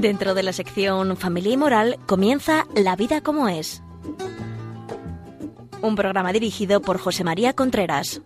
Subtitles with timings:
[0.00, 3.82] Dentro de la sección Familia y Moral comienza La vida como es.
[5.82, 8.22] Un programa dirigido por José María Contreras.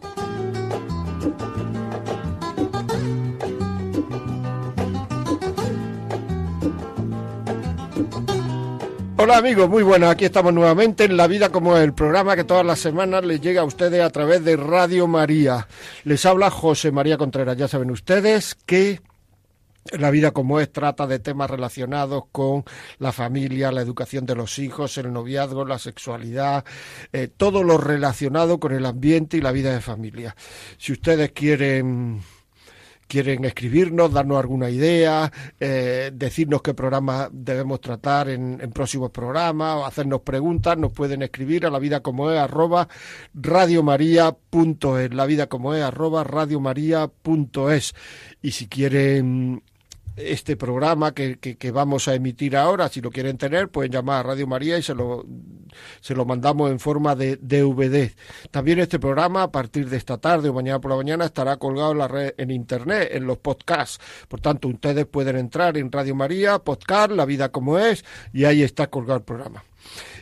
[9.17, 10.13] Hola amigos, muy buenas.
[10.13, 13.41] Aquí estamos nuevamente en La Vida como es, el programa que todas las semanas les
[13.41, 15.67] llega a ustedes a través de Radio María.
[16.05, 17.57] Les habla José María Contreras.
[17.57, 19.01] Ya saben ustedes que
[19.93, 22.65] la vida como es trata de temas relacionados con
[22.99, 26.65] la familia, la educación de los hijos, el noviazgo, la sexualidad,
[27.13, 30.35] eh, todo lo relacionado con el ambiente y la vida de familia.
[30.79, 32.23] Si ustedes quieren
[33.07, 39.87] quieren escribirnos, darnos alguna idea, eh, decirnos qué programa debemos tratar en, próximos programas o
[39.87, 42.89] hacernos preguntas, nos pueden escribir a la vida como es arroba
[43.35, 47.95] radiomaria.es, la vida como es arroba radiomaria.es.
[48.43, 49.63] Y si quieren
[50.17, 54.29] este programa que, que, vamos a emitir ahora, si lo quieren tener, pueden llamar a
[54.29, 55.27] Radio María y se lo,
[56.01, 58.13] se lo mandamos en forma de DVD.
[58.51, 61.93] También este programa, a partir de esta tarde o mañana por la mañana, estará colgado
[61.93, 63.99] en la red, en internet, en los podcasts.
[64.29, 68.63] Por tanto, ustedes pueden entrar en Radio María, podcast, La Vida como es, y ahí
[68.63, 69.65] está colgado el programa.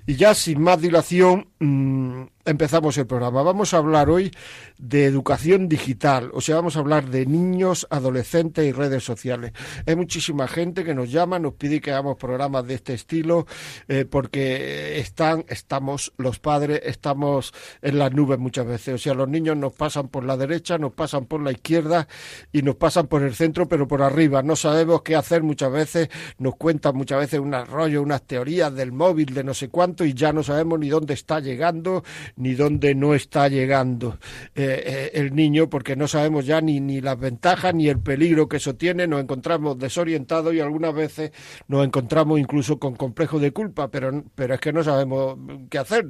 [0.06, 3.42] Y ya sin más dilación, mm, empezamos el programa.
[3.42, 4.32] Vamos a hablar hoy
[4.78, 9.52] de educación digital, o sea, vamos a hablar de niños, adolescentes y redes sociales.
[9.86, 13.46] Hay muchísima gente que nos llama, nos pide que hagamos programas de este estilo,
[13.88, 18.94] eh, porque están, estamos, los padres, estamos en las nubes muchas veces.
[18.94, 22.08] O sea, los niños nos pasan por la derecha, nos pasan por la izquierda
[22.52, 24.42] y nos pasan por el centro, pero por arriba.
[24.42, 28.92] No sabemos qué hacer muchas veces, nos cuentan muchas veces un rollo, unas teorías del
[28.92, 32.02] móvil, de no sé cuánto, y ya no sabemos ni dónde está llegando,
[32.36, 34.18] ni dónde no está llegando
[34.54, 38.48] eh, eh, el niño, porque no sabemos ya ni, ni las ventajas ni el peligro
[38.48, 41.32] que eso tiene, nos encontramos desorientados y algunas veces
[41.68, 45.38] nos encontramos incluso con complejo de culpa, pero, pero es que no sabemos
[45.70, 46.06] qué hacer,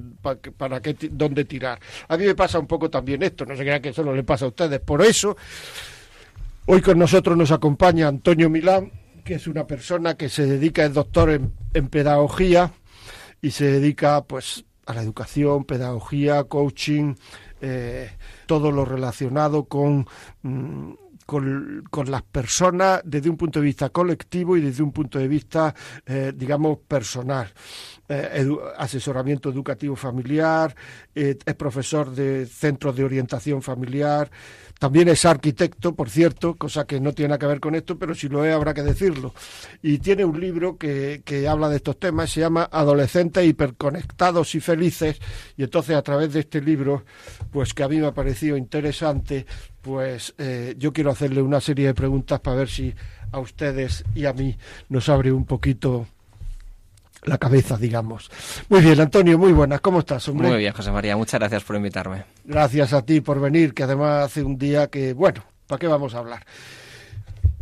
[0.57, 1.79] para, qué, dónde tirar.
[2.09, 4.45] A mí me pasa un poco también esto, no se crean que solo le pasa
[4.45, 5.37] a ustedes, por eso
[6.67, 8.93] hoy con nosotros nos acompaña Antonio Milán,
[9.25, 12.73] que es una persona que se dedica, es doctor en, en pedagogía
[13.41, 17.15] y se dedica pues a la educación, pedagogía, coaching,
[17.61, 18.11] eh,
[18.47, 20.07] todo lo relacionado con,
[20.43, 20.93] mm,
[21.25, 25.29] con, con, las personas desde un punto de vista colectivo y desde un punto de
[25.29, 27.49] vista, eh, digamos, personal.
[28.09, 30.75] Eh, asesoramiento educativo familiar,
[31.15, 34.31] es profesor de centros de orientación familiar,
[34.83, 38.29] también es arquitecto, por cierto, cosa que no tiene que ver con esto, pero si
[38.29, 39.33] lo es habrá que decirlo.
[39.81, 44.61] Y tiene un libro que, que habla de estos temas, se llama Adolescentes hiperconectados y
[44.61, 45.21] felices.
[45.57, 47.05] Y entonces a través de este libro,
[47.53, 49.47] pues que a mí me ha parecido interesante,
[49.83, 52.93] pues eh, yo quiero hacerle una serie de preguntas para ver si
[53.31, 56.09] a ustedes y a mí nos abre un poquito
[57.25, 58.31] la cabeza, digamos.
[58.69, 59.81] Muy bien, Antonio, muy buenas.
[59.81, 60.49] ¿Cómo estás, hombre?
[60.49, 61.17] Muy bien, José María.
[61.17, 62.25] Muchas gracias por invitarme.
[62.45, 66.15] Gracias a ti por venir, que además hace un día que, bueno, ¿para qué vamos
[66.15, 66.45] a hablar?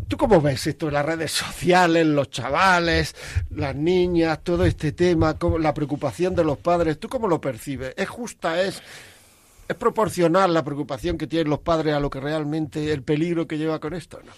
[0.09, 3.15] ¿Tú cómo ves esto en las redes sociales, los chavales,
[3.51, 6.99] las niñas, todo este tema, la preocupación de los padres?
[6.99, 7.95] ¿Tú cómo lo percibes?
[7.97, 8.61] ¿Es justa?
[8.61, 8.83] ¿Es,
[9.69, 13.59] es proporcional la preocupación que tienen los padres a lo que realmente el peligro que
[13.59, 14.19] lleva con esto?
[14.25, 14.33] ¿no?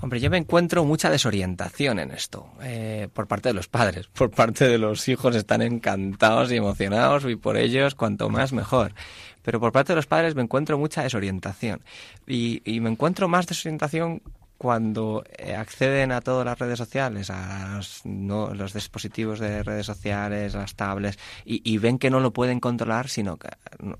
[0.00, 4.30] Hombre, yo me encuentro mucha desorientación en esto, eh, por parte de los padres, por
[4.30, 8.94] parte de los hijos están encantados y emocionados y por ellos cuanto más mejor.
[9.42, 11.80] Pero por parte de los padres me encuentro mucha desorientación
[12.26, 14.22] y, me encuentro más desorientación
[14.58, 20.74] cuando eh, acceden a todas las redes sociales, a los, dispositivos de redes sociales, las
[20.74, 23.48] tablets, y, y, ven que no lo pueden controlar, sino que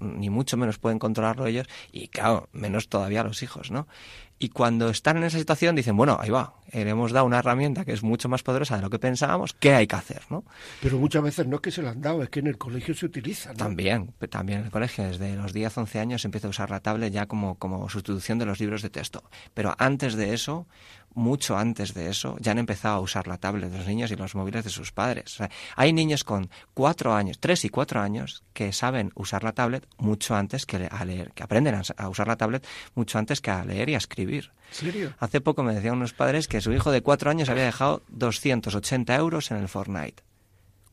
[0.01, 3.87] ni mucho menos pueden controlarlo ellos, y claro, menos todavía los hijos, ¿no?
[4.39, 7.41] Y cuando están en esa situación dicen, bueno, ahí va, eh, le hemos dado una
[7.41, 10.23] herramienta que es mucho más poderosa de lo que pensábamos, ¿qué hay que hacer?
[10.31, 10.45] ¿no?
[10.81, 12.95] Pero muchas veces no es que se la han dado, es que en el colegio
[12.95, 13.53] se utiliza.
[13.55, 16.81] También, también en el colegio, desde los 10, 11 años se empieza a usar la
[16.81, 19.25] tablet ya como, como sustitución de los libros de texto.
[19.55, 20.67] Pero antes de eso,
[21.19, 24.17] mucho antes de eso, ya han empezado a usar la tablet de los niños y
[24.17, 25.39] los móviles de sus padres.
[25.77, 30.35] hay niños con cuatro años, tres y cuatro años, que saben usar la tablet mucho
[30.35, 33.91] antes que a leer, que aprenden a usar la tablet mucho antes que a leer
[33.91, 34.53] y a escribir.
[34.71, 35.15] ¿Serio?
[35.19, 39.15] Hace poco me decían unos padres que su hijo de cuatro años había dejado 280
[39.17, 40.28] euros en el Fortnite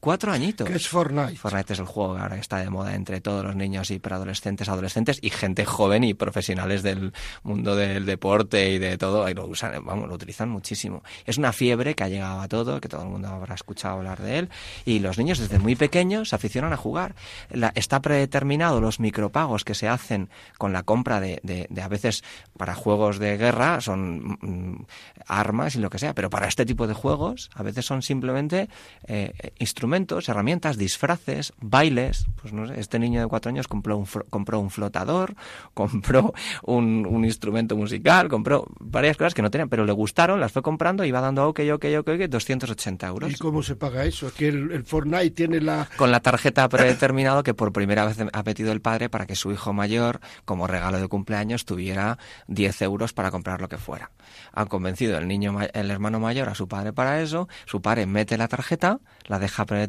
[0.06, 0.70] cuatro añitos.
[0.70, 1.36] ¿Qué es Fortnite?
[1.36, 4.70] Fortnite es el juego que ahora está de moda entre todos los niños y preadolescentes,
[4.70, 7.12] adolescentes y gente joven y profesionales del
[7.42, 9.28] mundo del deporte y de todo.
[9.28, 11.02] Y lo usan, vamos, lo utilizan muchísimo.
[11.26, 14.22] Es una fiebre que ha llegado a todo, que todo el mundo habrá escuchado hablar
[14.22, 14.50] de él.
[14.86, 17.16] Y los niños desde muy pequeños se aficionan a jugar.
[17.50, 20.30] La, está predeterminado los micropagos que se hacen
[20.60, 22.24] con la compra de, de, de a veces
[22.58, 24.86] para juegos de guerra son mm,
[25.26, 28.70] armas y lo que sea, pero para este tipo de juegos a veces son simplemente
[29.08, 29.95] eh, instrumentos,
[30.28, 32.28] herramientas, disfraces, bailes.
[32.42, 35.36] Pues no sé, este niño de cuatro años compró un, compró un flotador,
[35.74, 36.34] compró
[36.64, 40.62] un, un, instrumento musical, compró varias cosas que no tenían, pero le gustaron, las fue
[40.62, 43.32] comprando y va dando ok, ok, ok, ok, 280 euros.
[43.32, 44.32] ¿Y cómo se paga eso?
[44.34, 45.88] Que el, el Fortnite tiene la...
[45.96, 49.52] Con la tarjeta predeterminado que por primera vez ha metido el padre para que su
[49.52, 52.18] hijo mayor, como regalo de cumpleaños, tuviera
[52.48, 54.12] 10 euros para comprar lo que fuera.
[54.54, 58.38] Han convencido el niño, el hermano mayor a su padre para eso, su padre mete
[58.38, 59.85] la tarjeta, la deja predeterminada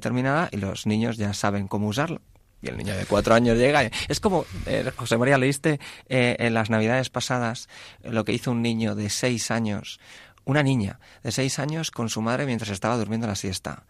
[0.52, 2.20] y los niños ya saben cómo usarlo.
[2.62, 3.82] Y el niño de cuatro años llega.
[4.08, 5.78] Es como, eh, José María, leíste
[6.08, 7.68] eh, en las navidades pasadas
[8.02, 10.00] lo que hizo un niño de seis años,
[10.44, 13.84] una niña de seis años con su madre mientras estaba durmiendo la siesta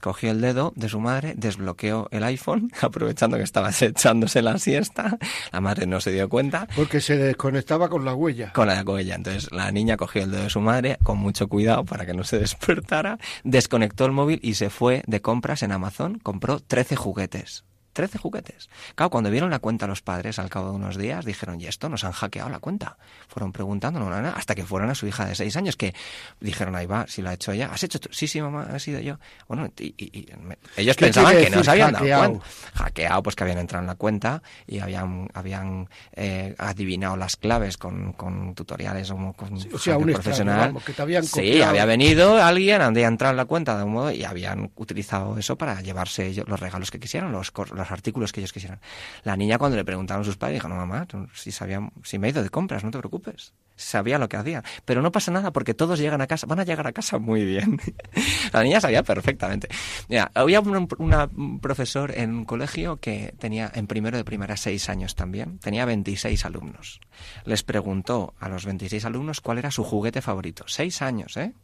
[0.00, 5.18] cogió el dedo de su madre, desbloqueó el iPhone, aprovechando que estaba echándose la siesta.
[5.52, 6.68] La madre no se dio cuenta.
[6.76, 8.52] Porque se desconectaba con la huella.
[8.52, 9.14] Con la huella.
[9.14, 12.24] Entonces la niña cogió el dedo de su madre, con mucho cuidado para que no
[12.24, 17.64] se despertara, desconectó el móvil y se fue de compras en Amazon, compró 13 juguetes.
[17.98, 18.70] 13 juguetes.
[18.94, 21.88] Claro, cuando vieron la cuenta los padres al cabo de unos días, dijeron, ¿y esto?
[21.88, 22.96] Nos han hackeado la cuenta.
[23.26, 23.50] Fueron
[23.98, 25.92] no, hasta que fueron a su hija de 6 años, que
[26.38, 27.70] dijeron, ahí va, si lo ha hecho ella.
[27.72, 28.08] ¿Has hecho tú?
[28.12, 29.18] Sí, sí, mamá, ha sido yo.
[29.48, 30.28] Bueno, y, y, y
[30.76, 32.46] ellos pensaban que no se habían dado cuenta.
[32.78, 37.76] Hackeado, pues que habían entrado en la cuenta y habían, habían eh, adivinado las claves
[37.76, 40.54] con, con tutoriales o con sí, o sea, un profesional.
[40.54, 43.84] Extraño, vamos, que te habían sí, había venido alguien, había entrado en la cuenta de
[43.84, 47.90] un modo y habían utilizado eso para llevarse ellos los regalos que quisieran, los, los
[47.90, 48.80] artículos que ellos quisieran.
[49.24, 52.28] La niña cuando le preguntaron a sus padres dijo, no mamá, si sabía, si me
[52.28, 53.52] he ido de compras, no te preocupes.
[53.78, 54.64] Sabía lo que hacía.
[54.84, 57.44] Pero no pasa nada porque todos llegan a casa, van a llegar a casa muy
[57.44, 57.78] bien.
[58.52, 59.68] la niña sabía perfectamente.
[60.08, 64.88] Mira, había un, un, profesor en un colegio que tenía en primero de primaria seis
[64.88, 65.60] años también.
[65.60, 67.00] Tenía 26 alumnos.
[67.44, 70.64] Les preguntó a los 26 alumnos cuál era su juguete favorito.
[70.66, 71.54] Seis años, ¿eh?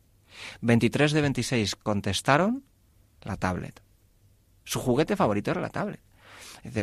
[0.61, 2.63] 23 de 26 contestaron
[3.23, 3.83] la tablet.
[4.63, 6.01] Su juguete favorito era la tablet.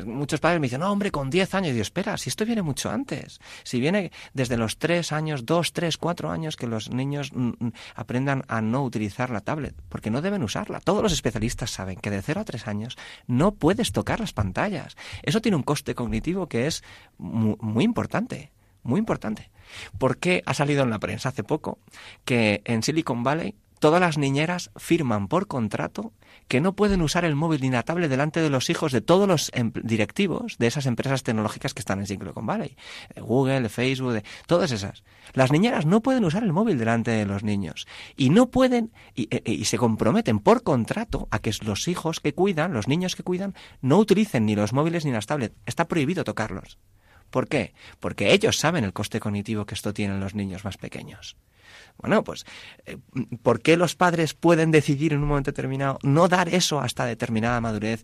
[0.06, 1.74] Muchos padres me dicen, no, hombre, con 10 años.
[1.74, 3.40] Y yo, espera, si esto viene mucho antes.
[3.64, 8.44] Si viene desde los 3 años, 2, 3, 4 años que los niños mm, aprendan
[8.48, 10.80] a no utilizar la tablet, porque no deben usarla.
[10.80, 12.98] Todos los especialistas saben que de 0 a 3 años
[13.28, 14.96] no puedes tocar las pantallas.
[15.24, 16.84] Eso tiene un coste cognitivo que es
[17.18, 18.52] muy, importante,
[18.84, 19.50] muy importante.
[19.98, 21.80] ¿Por qué ha salido en la prensa hace poco
[22.26, 26.14] que en Silicon Valley todas las niñeras firman por contrato
[26.52, 29.26] que no pueden usar el móvil ni la tablet delante de los hijos de todos
[29.26, 29.54] los
[29.84, 32.76] directivos de esas empresas tecnológicas que están en Silicon Valley.
[33.16, 35.06] Google, Facebook, todas esas.
[35.32, 37.88] Las niñeras no pueden usar el móvil delante de los niños.
[38.18, 42.74] Y no pueden, y, y, se comprometen por contrato a que los hijos que cuidan,
[42.74, 45.56] los niños que cuidan, no utilicen ni los móviles ni las tablets.
[45.66, 46.80] Está prohibido tocarlos.
[47.30, 47.74] ¿Por qué?
[48.02, 51.38] Porque ellos saben el coste cognitivo que esto tiene en los niños más pequeños.
[51.98, 52.46] Bueno, pues,
[52.86, 52.98] eh,
[53.42, 57.62] ¿por qué los padres pueden decidir en un momento determinado no dar eso hasta determinada
[57.62, 58.04] madurez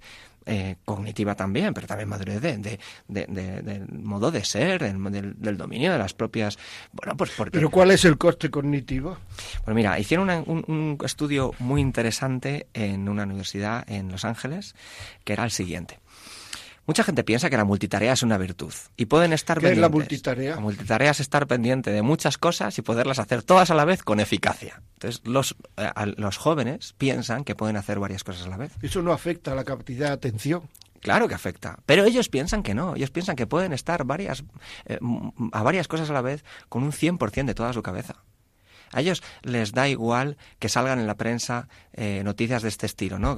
[0.50, 2.80] eh, cognitiva también, pero también madurez de, de,
[3.10, 3.26] de,
[3.62, 6.58] del modo de ser, del, del, dominio de las propias...
[6.94, 7.58] Bueno, pues porque...
[7.58, 9.18] ¿Pero cuál es el coste cognitivo?
[9.66, 14.74] Pues mira, hicieron una, un, un estudio muy interesante en una universidad en Los Ángeles,
[15.26, 16.00] que era el siguiente.
[16.88, 19.78] Mucha gente piensa que la multitarea es una virtud y pueden estar ¿Qué pendientes.
[19.78, 20.56] es la multitarea?
[20.56, 24.04] La multitarea es estar pendiente de muchas cosas y poderlas hacer todas a la vez
[24.04, 24.82] con eficacia.
[24.94, 28.72] Entonces, los, eh, los jóvenes piensan que pueden hacer varias cosas a la vez.
[28.82, 30.64] ¿Eso no afecta a la capacidad de atención?
[31.02, 34.46] Claro que afecta, pero ellos piensan que no, ellos piensan que pueden estar varias,
[34.86, 34.98] eh,
[35.52, 38.24] a varias cosas a la vez con un 100% de toda su cabeza.
[38.92, 43.20] A ellos les da igual que salgan en la prensa eh, noticias de este estilo,
[43.20, 43.36] ¿no?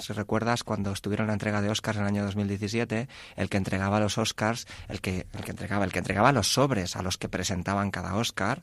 [0.00, 4.00] Si recuerdas cuando estuvieron la entrega de Oscars en el año 2017, el que entregaba
[4.00, 7.28] los Oscars, el que, el que entregaba, el que entregaba los sobres a los que
[7.28, 8.62] presentaban cada Oscar,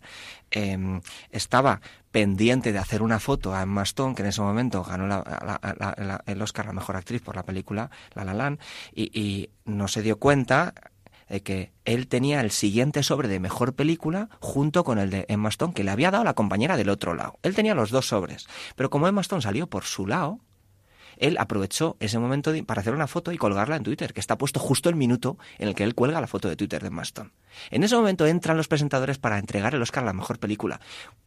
[0.51, 5.07] eh, estaba pendiente de hacer una foto a Emma Stone, que en ese momento ganó
[5.07, 8.59] la, la, la, el Oscar a la mejor actriz por la película La La Land,
[8.93, 10.73] y no se dio cuenta
[11.33, 15.49] de que él tenía el siguiente sobre de mejor película junto con el de Emma
[15.49, 17.39] Stone, que le había dado la compañera del otro lado.
[17.41, 18.45] Él tenía los dos sobres.
[18.75, 20.41] Pero como Emma salió por su lado,
[21.17, 24.59] él aprovechó ese momento para hacer una foto y colgarla en Twitter, que está puesto
[24.59, 27.31] justo el minuto en el que él cuelga la foto de Twitter de Maston.
[27.71, 30.81] En ese momento entran los presentadores para entregar el Oscar a la mejor película.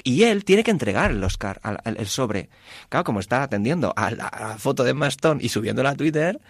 [0.05, 2.49] Y él tiene que entregar el Oscar, el sobre.
[2.91, 6.41] Claro, como está atendiendo a la, foto de Maston y subiéndola a Twitter,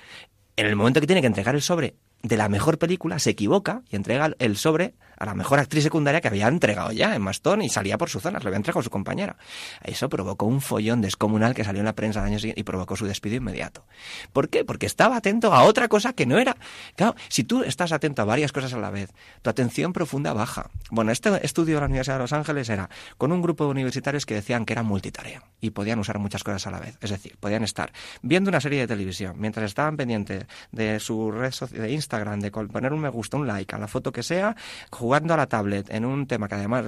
[0.57, 1.97] en el momento que tiene que entregar el sobre
[2.27, 6.21] de la mejor película, se equivoca y entrega el sobre a la mejor actriz secundaria
[6.21, 8.91] que había entregado ya en Mastón y salía por su zona, lo había entregado su
[8.91, 9.37] compañera.
[9.83, 13.07] Eso provocó un follón descomunal que salió en la prensa de años y provocó su
[13.07, 13.85] despido inmediato.
[14.33, 14.65] ¿Por qué?
[14.65, 16.57] Porque estaba atento a otra cosa que no era.
[16.97, 20.71] Claro, si tú estás atento a varias cosas a la vez, tu atención profunda baja.
[20.91, 24.27] Bueno, este estudio de la Universidad de Los Ángeles era con un grupo de universitarios
[24.27, 26.99] que decían que era multitarea y podían usar muchas cosas a la vez.
[27.01, 27.93] Es decir, podían estar
[28.23, 32.51] viendo una serie de televisión mientras estaban pendientes de su red social, de Instagram, de
[32.51, 34.57] poner un me gusta, un like a la foto que sea,
[35.15, 36.87] a la tablet en un tema que además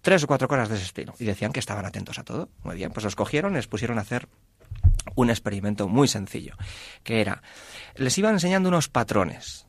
[0.00, 2.48] tres o cuatro cosas de ese estilo y decían que estaban atentos a todo.
[2.62, 4.28] Muy bien, pues los cogieron y les pusieron a hacer
[5.14, 6.56] un experimento muy sencillo,
[7.02, 7.42] que era,
[7.96, 9.66] les iban enseñando unos patrones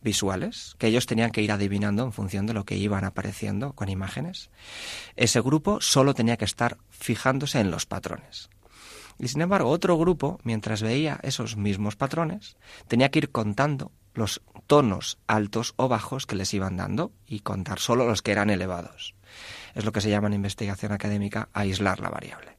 [0.00, 3.88] visuales que ellos tenían que ir adivinando en función de lo que iban apareciendo con
[3.88, 4.50] imágenes.
[5.16, 8.48] Ese grupo solo tenía que estar fijándose en los patrones.
[9.18, 12.56] Y sin embargo, otro grupo, mientras veía esos mismos patrones,
[12.86, 17.78] tenía que ir contando los tonos altos o bajos que les iban dando y contar
[17.78, 19.14] solo los que eran elevados.
[19.74, 22.58] Es lo que se llama en investigación académica aislar la variable.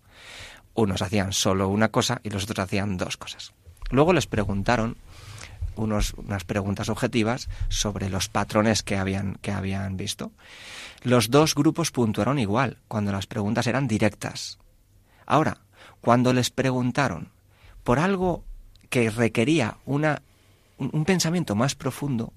[0.74, 3.54] Unos hacían solo una cosa y los otros hacían dos cosas.
[3.92, 4.98] Luego les preguntaron
[5.76, 10.32] unos, unas preguntas objetivas sobre los patrones que habían, que habían visto.
[11.04, 14.60] Los dos grupos puntuaron igual cuando las preguntas eran directas.
[15.26, 15.58] Ahora,
[16.02, 17.30] cuando les preguntaron
[17.84, 18.44] por algo
[18.90, 20.22] que requería una
[20.80, 22.34] un, pensamiento más profundo,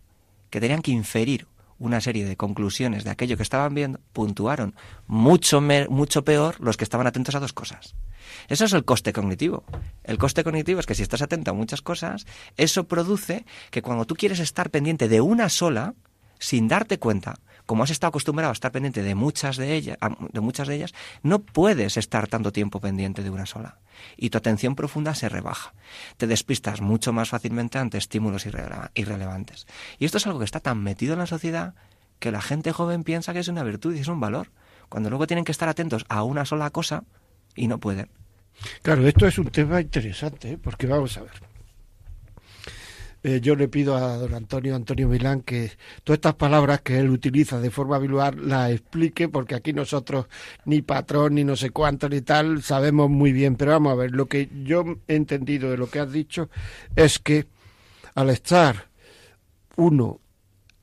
[0.50, 1.46] que tenían que inferir
[1.78, 4.74] una serie de conclusiones de aquello que estaban viendo, puntuaron
[5.06, 7.94] mucho, mucho peor los que estaban atentos a dos cosas.
[8.48, 9.64] Eso es el coste cognitivo.
[10.04, 14.04] El coste cognitivo es que si estás atento a muchas cosas, eso produce que cuando
[14.04, 15.94] tú quieres estar pendiente de una sola,
[16.38, 17.34] sin darte cuenta,
[17.72, 19.96] como has estado acostumbrado a estar pendiente de muchas de ellas,
[20.30, 23.78] de muchas de ellas, no puedes estar tanto tiempo pendiente de una sola.
[24.18, 25.72] Y tu atención profunda se rebaja.
[26.18, 28.44] Te despistas mucho más fácilmente ante estímulos
[28.94, 29.66] irrelevantes.
[29.98, 31.72] Y esto es algo que está tan metido en la sociedad
[32.18, 34.50] que la gente joven piensa que es una virtud y es un valor,
[34.90, 37.04] cuando luego tienen que estar atentos a una sola cosa
[37.54, 38.10] y no pueden.
[38.82, 40.58] Claro, esto es un tema interesante, ¿eh?
[40.58, 41.51] porque vamos a ver.
[43.24, 45.70] Eh, yo le pido a don Antonio Antonio Milán que
[46.02, 50.26] todas estas palabras que él utiliza de forma habitual las explique, porque aquí nosotros
[50.64, 53.54] ni patrón, ni no sé cuánto, ni tal, sabemos muy bien.
[53.56, 56.50] Pero vamos a ver, lo que yo he entendido de lo que has dicho
[56.96, 57.46] es que
[58.14, 58.88] al estar
[59.76, 60.20] uno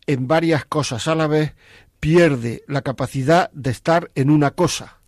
[0.07, 1.53] en varias cosas a la vez,
[1.99, 4.99] pierde la capacidad de estar en una cosa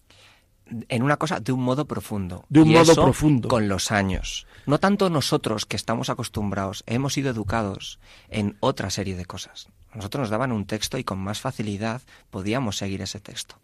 [0.88, 2.46] en una cosa de un modo profundo.
[2.50, 3.50] De un modo profundo.
[3.50, 4.48] Con los años.
[4.66, 8.00] No tanto nosotros que estamos acostumbrados, hemos sido educados
[8.30, 9.70] en otra serie de cosas.
[9.94, 13.56] Nosotros nos daban un texto y con más facilidad podíamos seguir ese texto.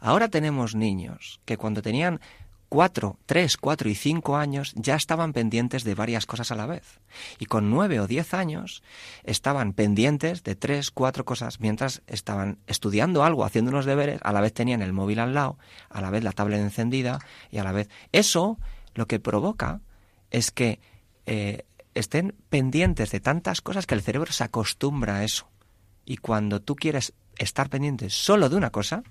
[0.00, 2.20] Ahora tenemos niños que cuando tenían
[2.68, 7.00] cuatro, tres, cuatro y cinco años ya estaban pendientes de varias cosas a la vez.
[7.38, 8.82] Y con nueve o diez años
[9.24, 14.40] estaban pendientes de tres, cuatro cosas mientras estaban estudiando algo, haciendo unos deberes, a la
[14.40, 15.58] vez tenían el móvil al lado,
[15.90, 17.18] a la vez la tablet encendida
[17.50, 17.88] y a la vez...
[18.12, 18.58] Eso
[18.94, 19.80] lo que provoca
[20.34, 20.80] es que
[21.26, 21.64] eh,
[21.94, 25.48] estén pendientes de tantas cosas que el cerebro se acostumbra a eso.
[26.04, 29.04] Y cuando tú quieres estar pendiente solo de una cosa,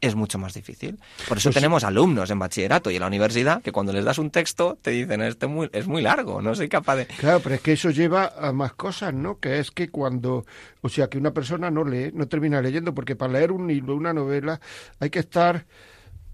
[0.00, 1.00] es mucho más difícil.
[1.28, 4.18] Por eso pues tenemos alumnos en bachillerato y en la universidad que cuando les das
[4.18, 7.06] un texto te dicen, este muy, es muy largo, no soy capaz de...
[7.06, 9.40] Claro, pero es que eso lleva a más cosas, ¿no?
[9.40, 10.46] Que es que cuando,
[10.82, 13.96] o sea, que una persona no lee, no termina leyendo, porque para leer un libro,
[13.96, 14.60] una novela,
[15.00, 15.66] hay que estar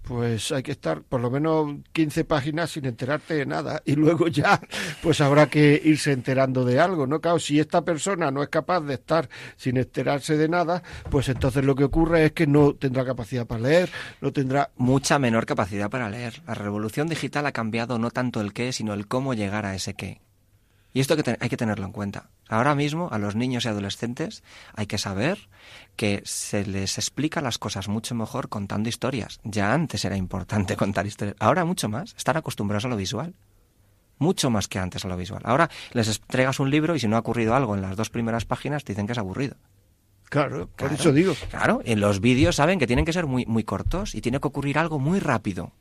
[0.07, 4.27] pues hay que estar por lo menos 15 páginas sin enterarte de nada y luego
[4.27, 4.59] ya
[5.01, 7.19] pues habrá que irse enterando de algo, ¿no?
[7.19, 11.65] Claro, si esta persona no es capaz de estar sin enterarse de nada, pues entonces
[11.65, 13.89] lo que ocurre es que no tendrá capacidad para leer,
[14.21, 16.41] no tendrá mucha menor capacidad para leer.
[16.47, 19.93] La revolución digital ha cambiado no tanto el qué, sino el cómo llegar a ese
[19.93, 20.26] qué.
[20.97, 22.31] Y esto hay que tenerlo en cuenta.
[22.49, 24.41] Ahora mismo a los niños y adolescentes
[24.73, 25.37] hay que saber
[25.95, 29.39] que se les explica las cosas mucho mejor contando historias.
[29.43, 31.37] Ya antes era importante contar historias.
[31.39, 32.15] Ahora mucho más.
[32.17, 33.35] Están acostumbrados a lo visual.
[34.17, 35.43] Mucho más que antes a lo visual.
[35.45, 38.45] Ahora les entregas un libro y si no ha ocurrido algo en las dos primeras
[38.45, 39.55] páginas te dicen que es aburrido.
[40.23, 41.35] Claro, por eso digo.
[41.51, 44.47] Claro, en los vídeos saben que tienen que ser muy, muy cortos y tiene que
[44.47, 45.73] ocurrir algo muy rápido.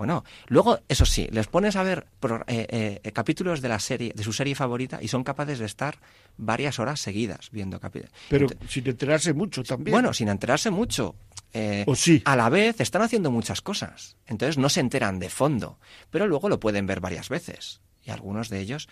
[0.00, 2.06] Bueno, luego, eso sí, les pones a ver
[2.46, 5.98] eh, eh, capítulos de la serie, de su serie favorita, y son capaces de estar
[6.38, 8.10] varias horas seguidas viendo capítulos.
[8.30, 9.92] Pero sin enterarse mucho también.
[9.92, 11.16] Bueno, sin enterarse mucho.
[11.52, 12.22] eh, ¿O sí?
[12.24, 14.16] a la vez están haciendo muchas cosas.
[14.26, 15.78] Entonces no se enteran de fondo,
[16.10, 17.82] pero luego lo pueden ver varias veces.
[18.02, 18.88] Y algunos de ellos,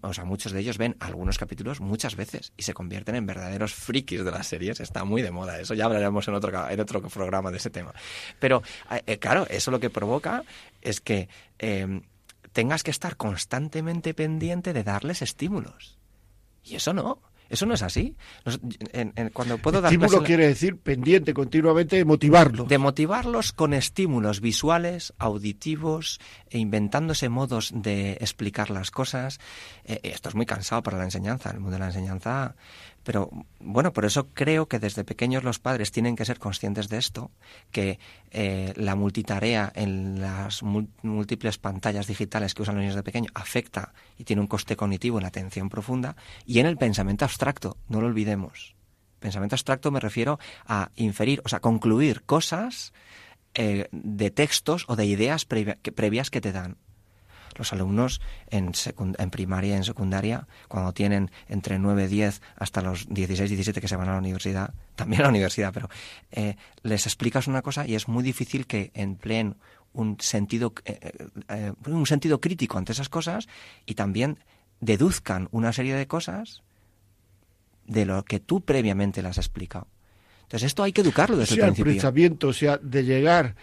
[0.00, 3.74] o sea, muchos de ellos ven algunos capítulos muchas veces y se convierten en verdaderos
[3.74, 4.80] frikis de las series.
[4.80, 5.74] Está muy de moda eso.
[5.74, 7.94] Ya hablaremos en otro, en otro programa de ese tema.
[8.38, 10.42] Pero, eh, eh, claro, eso lo que provoca
[10.80, 12.00] es que eh,
[12.52, 15.98] tengas que estar constantemente pendiente de darles estímulos.
[16.64, 17.20] Y eso no.
[17.48, 18.16] Eso no es así.
[18.92, 22.64] En- en- cuando puedo dar Estímulo clase quiere decir pendiente continuamente de motivarlo.
[22.64, 29.38] de motivarlos con estímulos visuales, auditivos, e inventándose modos de explicar las cosas.
[29.84, 32.56] Eh, esto es muy cansado para la enseñanza, el mundo de la enseñanza.
[33.06, 36.98] Pero bueno, por eso creo que desde pequeños los padres tienen que ser conscientes de
[36.98, 37.30] esto,
[37.70, 38.00] que
[38.32, 43.94] eh, la multitarea en las múltiples pantallas digitales que usan los niños de pequeño afecta
[44.18, 48.00] y tiene un coste cognitivo en la atención profunda y en el pensamiento abstracto, no
[48.00, 48.74] lo olvidemos.
[49.20, 52.92] Pensamiento abstracto me refiero a inferir, o sea, concluir cosas
[53.54, 56.76] eh, de textos o de ideas previas que te dan.
[57.56, 58.72] Los alumnos en,
[59.18, 63.88] en primaria y en secundaria, cuando tienen entre 9 10 hasta los 16, 17 que
[63.88, 65.88] se van a la universidad, también a la universidad, pero
[66.32, 69.56] eh, les explicas una cosa y es muy difícil que empleen
[69.92, 71.12] un sentido, eh,
[71.48, 73.48] eh, un sentido crítico ante esas cosas
[73.86, 74.38] y también
[74.80, 76.62] deduzcan una serie de cosas
[77.86, 79.86] de lo que tú previamente las has explicado.
[80.42, 81.92] Entonces esto hay que educarlo O desde sea, el el principio.
[81.92, 83.56] pensamiento, o sea, de llegar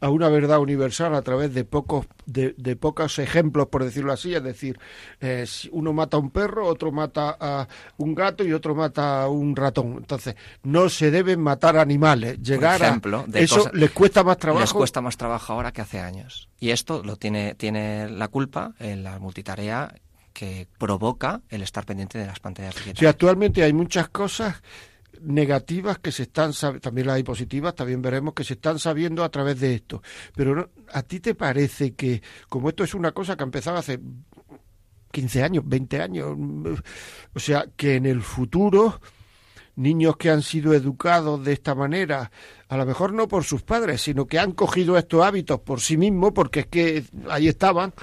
[0.00, 4.34] a una verdad universal a través de pocos de, de pocos ejemplos, por decirlo así,
[4.34, 4.78] es decir,
[5.20, 9.28] eh, uno mata a un perro, otro mata a un gato y otro mata a
[9.28, 9.96] un ratón.
[9.98, 12.40] Entonces, no se deben matar animales.
[12.40, 14.62] Llegar ejemplo, a eso les cuesta más trabajo.
[14.62, 16.48] Les cuesta más trabajo ahora que hace años.
[16.58, 19.92] Y esto lo tiene, tiene la culpa en la multitarea
[20.32, 23.10] que provoca el estar pendiente de las pantallas digitales.
[23.10, 24.62] actualmente hay muchas cosas
[25.22, 29.28] negativas que se están también las hay positivas, también veremos que se están sabiendo a
[29.30, 30.02] través de esto.
[30.34, 33.76] Pero ¿no- ¿a ti te parece que como esto es una cosa que ha empezado
[33.78, 34.00] hace
[35.12, 36.66] 15 años, 20 años, mm,
[37.34, 39.00] o sea, que en el futuro
[39.76, 42.30] niños que han sido educados de esta manera,
[42.68, 45.96] a lo mejor no por sus padres, sino que han cogido estos hábitos por sí
[45.96, 47.94] mismos, porque es que ahí estaban,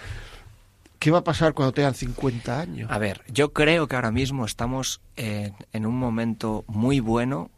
[1.00, 2.92] ¿qué va a pasar cuando tengan 50 años?
[2.92, 7.50] A ver, yo creo que ahora mismo estamos en, un momento muy bueno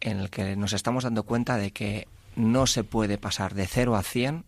[0.00, 3.96] en el que nos estamos dando cuenta de que no se puede pasar de 0
[3.96, 4.44] a 100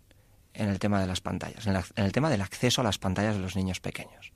[0.54, 2.98] en el tema de las pantallas, en, la- en el tema del acceso a las
[2.98, 4.32] pantallas de los niños pequeños.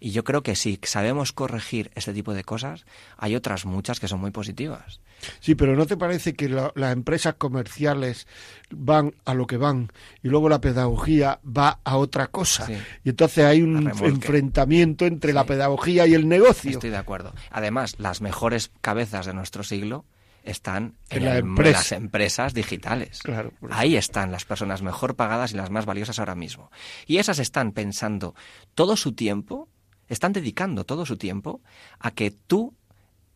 [0.00, 2.84] Y yo creo que si sabemos corregir este tipo de cosas,
[3.16, 5.00] hay otras muchas que son muy positivas.
[5.40, 8.28] Sí, pero ¿no te parece que la- las empresas comerciales
[8.70, 9.90] van a lo que van
[10.22, 12.66] y luego la pedagogía va a otra cosa?
[12.66, 12.74] Sí.
[13.02, 16.70] Y entonces hay un enfrentamiento entre la pedagogía y el negocio.
[16.70, 17.32] Estoy de acuerdo.
[17.50, 20.04] Además, las mejores cabezas de nuestro siglo
[20.44, 21.78] están En en, la el- empresa.
[21.78, 23.18] las empresas digitales.
[23.22, 23.52] Claro.
[23.70, 26.70] Ahí están las personas mejor pagadas y las más valiosas ahora mismo.
[27.06, 28.34] Y esas están pensando
[28.76, 29.68] todo su tiempo,
[30.08, 31.60] están dedicando todo su tiempo
[31.98, 32.74] a que tú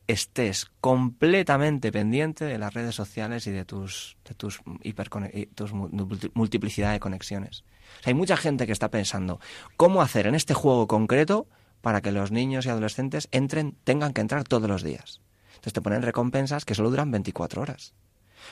[0.09, 4.61] estés completamente pendiente de las redes sociales y de tus, de tus,
[5.55, 7.65] tus mu- multi- multiplicidad de conexiones.
[8.05, 9.39] Hay mucha gente que está pensando
[9.77, 11.47] cómo hacer en este juego concreto
[11.81, 15.21] para que los niños y adolescentes entren, tengan que entrar todos los días.
[15.51, 17.95] Entonces te ponen recompensas que solo duran 24 horas.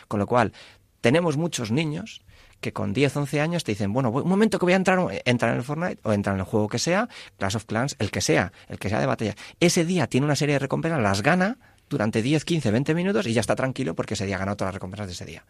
[0.08, 0.52] Con lo cual,
[1.00, 2.22] tenemos muchos niños
[2.60, 5.52] que con 10, 11 años te dicen, bueno, un momento que voy a entrar, entran
[5.52, 8.20] en el Fortnite o entran en el juego que sea, Clash of Clans, el que
[8.20, 9.34] sea, el que sea de batalla.
[9.60, 13.32] Ese día tiene una serie de recompensas, las gana durante 10, 15, 20 minutos y
[13.32, 15.44] ya está tranquilo porque ese día ha todas las recompensas de ese día.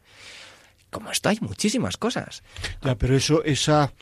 [0.90, 2.42] Como esto hay muchísimas cosas.
[2.82, 3.92] Ya, pero eso, esa,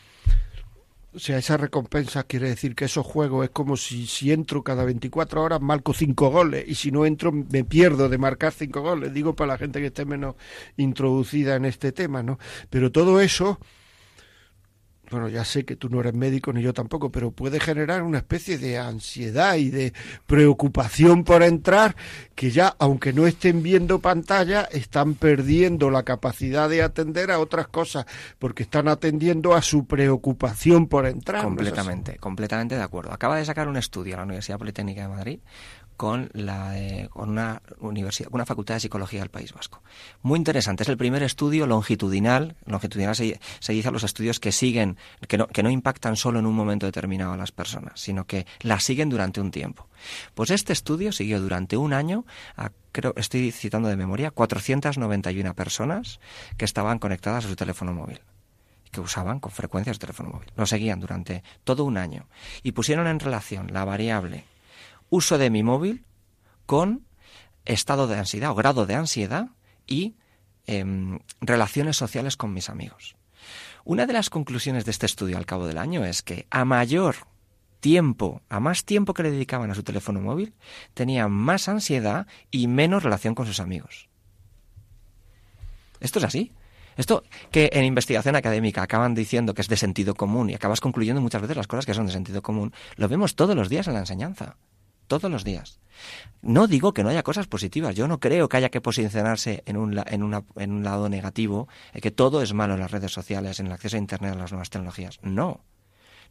[1.13, 4.85] o sea, esa recompensa quiere decir que esos juegos es como si, si entro cada
[4.85, 9.13] 24 horas marco cinco goles y si no entro me pierdo de marcar cinco goles.
[9.13, 10.35] Digo para la gente que esté menos
[10.77, 12.37] introducida en este tema, ¿no?
[12.69, 13.59] Pero todo eso,
[15.09, 18.19] bueno, ya sé que tú no eres médico ni yo tampoco, pero puede generar una
[18.19, 19.93] especie de ansiedad y de
[20.25, 21.95] preocupación por entrar
[22.35, 27.67] que ya, aunque no estén viendo pantalla, están perdiendo la capacidad de atender a otras
[27.67, 28.05] cosas
[28.37, 31.43] porque están atendiendo a su preocupación por entrar.
[31.43, 33.11] Completamente, completamente de acuerdo.
[33.11, 35.39] Acaba de sacar un estudio a la Universidad Politécnica de Madrid
[35.99, 39.83] con, la con una, universidad, una facultad de psicología del País Vasco.
[40.21, 40.83] Muy interesante.
[40.83, 42.55] Es el primer estudio longitudinal.
[42.65, 44.95] Longitudinal se, se dice a los estudios que siguen,
[45.27, 48.45] que no, que no impactan solo en un momento determinado a las personas, sino que
[48.61, 49.89] las siguen durante un tiempo.
[50.35, 56.21] Pues este estudio siguió durante un año a, creo, estoy citando de memoria, 491 personas
[56.55, 58.21] que estaban conectadas a su teléfono móvil
[58.89, 60.49] que usaban con frecuencia su teléfono móvil.
[60.55, 62.29] Lo seguían durante todo un año
[62.63, 64.45] y pusieron en relación la variable
[65.09, 66.05] uso de mi móvil
[66.65, 67.05] con
[67.65, 69.49] estado de ansiedad o grado de ansiedad
[69.87, 70.15] y
[70.65, 73.15] em, relaciones sociales con mis amigos.
[73.85, 77.15] Una de las conclusiones de este estudio al cabo del año es que a mayor
[77.79, 80.53] tiempo, a más tiempo que le dedicaban a su teléfono móvil,
[80.93, 84.09] tenían más ansiedad y menos relación con sus amigos.
[85.99, 86.51] Esto es así.
[86.97, 91.21] Esto que en investigación académica acaban diciendo que es de sentido común y acabas concluyendo
[91.21, 93.93] muchas veces las cosas que son de sentido común, lo vemos todos los días en
[93.93, 94.57] la enseñanza.
[95.09, 95.81] Todos los días.
[96.41, 97.93] No digo que no haya cosas positivas.
[97.95, 101.67] Yo no creo que haya que posicionarse en un, en en un lado negativo,
[102.01, 104.51] que todo es malo en las redes sociales, en el acceso a Internet, a las
[104.53, 105.19] nuevas tecnologías.
[105.21, 105.65] No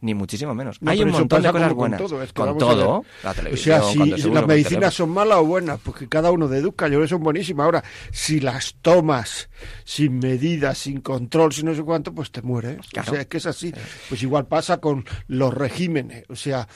[0.01, 0.79] ni muchísimo menos.
[0.87, 2.01] Hay un montón de cosas buenas.
[2.33, 6.31] Con todo, la televisión, o sea, si las medicinas son malas o buenas, porque cada
[6.31, 7.65] uno deduca, yo creo que son buenísimas.
[7.65, 9.51] Ahora, si las tomas
[9.85, 12.79] sin medidas, sin control, sin no sé cuánto, pues te mueres.
[12.97, 13.73] O sea, es que es así.
[14.09, 16.25] Pues igual pasa con los regímenes.
[16.29, 16.69] O sea,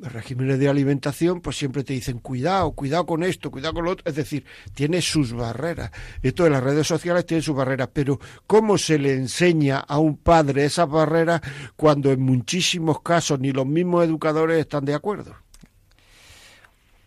[0.00, 4.04] regímenes de alimentación, pues siempre te dicen cuidado, cuidado con esto, cuidado con lo otro.
[4.08, 5.90] Es decir, tiene sus barreras.
[6.22, 10.16] Esto de las redes sociales tiene sus barreras, pero ¿cómo se le enseña a un
[10.16, 11.40] padre esas barreras
[11.76, 15.34] cuando en muchísimos casos ni los mismos educadores están de acuerdo?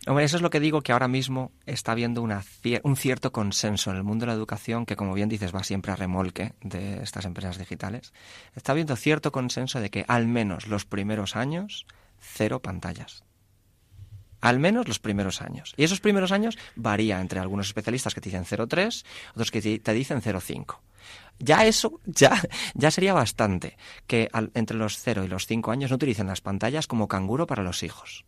[0.08, 2.43] Hombre, eso es lo que digo, que ahora mismo está habiendo una,
[2.84, 5.91] un cierto consenso en el mundo de la educación, que como bien dices va siempre
[5.91, 8.12] a remolque de estas empresas digitales.
[8.56, 11.86] Está habiendo cierto consenso de que al menos los primeros años
[12.19, 13.23] cero pantallas.
[14.41, 15.73] Al menos los primeros años.
[15.75, 19.93] Y esos primeros años varía entre algunos especialistas que te dicen 0,3, otros que te
[19.93, 20.79] dicen 0,5.
[21.39, 22.41] Ya eso, ya,
[22.73, 23.77] ya sería bastante
[24.08, 27.63] que entre los 0 y los 5 años no utilicen las pantallas como canguro para
[27.63, 28.25] los hijos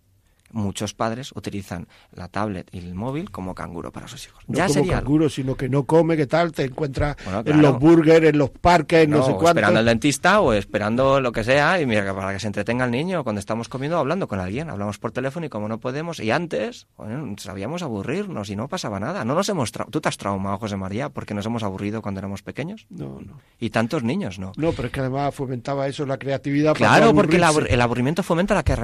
[0.52, 4.44] muchos padres utilizan la tablet y el móvil como canguro para sus hijos.
[4.48, 7.80] No ya como sería canguro, sino que no come, que tal, te encuentra en los
[7.80, 9.50] burgers, en los parques, no, sé cuánto.
[9.50, 12.92] esperando al dentista o esperando lo que sea y mira, para que se entretenga el
[12.92, 14.70] niño cuando estamos comiendo hablando con alguien.
[14.70, 16.88] Hablamos por teléfono y como no podemos, y antes
[17.38, 19.26] sabíamos aburrirnos y no pasaba nada.
[19.26, 22.42] No nos hemos ¿Tú te has traumado, José María, porque nos hemos aburrido cuando éramos
[22.42, 22.86] pequeños?
[22.90, 23.40] No, no.
[23.60, 24.52] Y tantos niños, ¿no?
[24.58, 26.74] No, pero es que además fomentaba eso, la creatividad.
[26.76, 28.76] Claro, porque el, aburrimiento fomenta la que...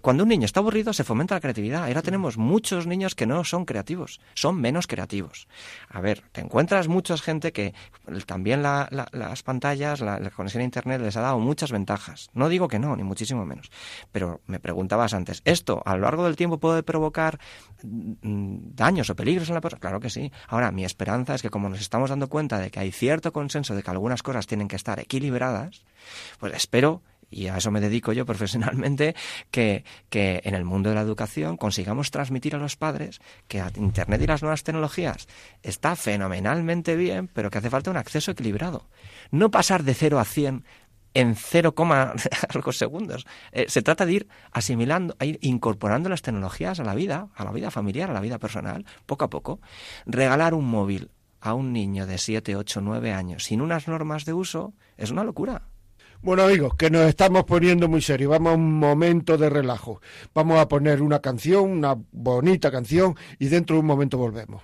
[0.00, 1.84] cuando un niño está aburrido se fomenta la creatividad.
[1.84, 5.48] Ahora tenemos muchos niños que no son creativos, son menos creativos.
[5.88, 7.74] A ver, te encuentras mucha gente que
[8.26, 12.28] también las pantallas, la, conexión a Internet les ha dado muchas ventajas.
[12.34, 13.70] No digo que no, ni muchísimo menos.
[14.12, 17.38] Pero me preguntabas antes, ¿esto a lo largo del tiempo puede provocar
[17.82, 19.80] mm, daños o peligros en la persona?
[19.80, 20.32] Claro que sí.
[20.48, 23.74] Ahora, mi esperanza es que como nos estamos dando cuenta de que hay cierto consenso
[23.74, 25.84] de que algunas cosas tienen que estar equilibradas,
[26.38, 27.02] pues espero
[27.36, 29.14] y a eso me dedico yo profesionalmente,
[29.50, 34.22] que, que, en el mundo de la educación consigamos transmitir a los padres que Internet
[34.22, 35.26] y las nuevas tecnologías
[35.62, 38.88] está fenomenalmente bien, pero que hace falta un acceso equilibrado.
[39.30, 40.64] No pasar de 0 a 100
[41.14, 41.74] en 0,
[42.54, 43.26] algo segundos.
[43.52, 47.52] Eh, se trata de ir asimilando, ir incorporando las tecnologías a la vida, a la
[47.52, 49.60] vida familiar, a la vida personal, poco a poco.
[50.04, 54.32] Regalar un móvil a un niño de 7, 8, 9 años sin unas normas de
[54.32, 55.62] uso es una locura.
[56.22, 60.00] Bueno amigos, que nos estamos poniendo muy serios, vamos a un momento de relajo.
[60.34, 64.62] Vamos a poner una canción, una bonita canción, y dentro de un momento volvemos.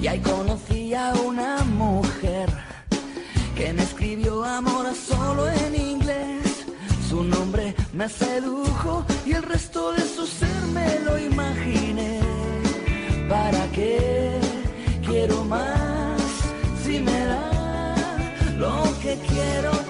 [0.00, 2.48] Y ahí conocí a una mujer
[3.56, 6.64] que me escribió amor solo en inglés.
[7.08, 12.20] Su nombre me sedujo y el resto de su ser me lo imaginé.
[13.28, 14.38] ¿Para qué
[15.04, 16.20] quiero más
[16.84, 17.50] si me da
[18.56, 19.87] lo que quiero?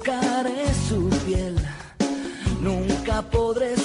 [0.00, 1.56] Tocaré su piel.
[2.62, 3.76] Nunca podré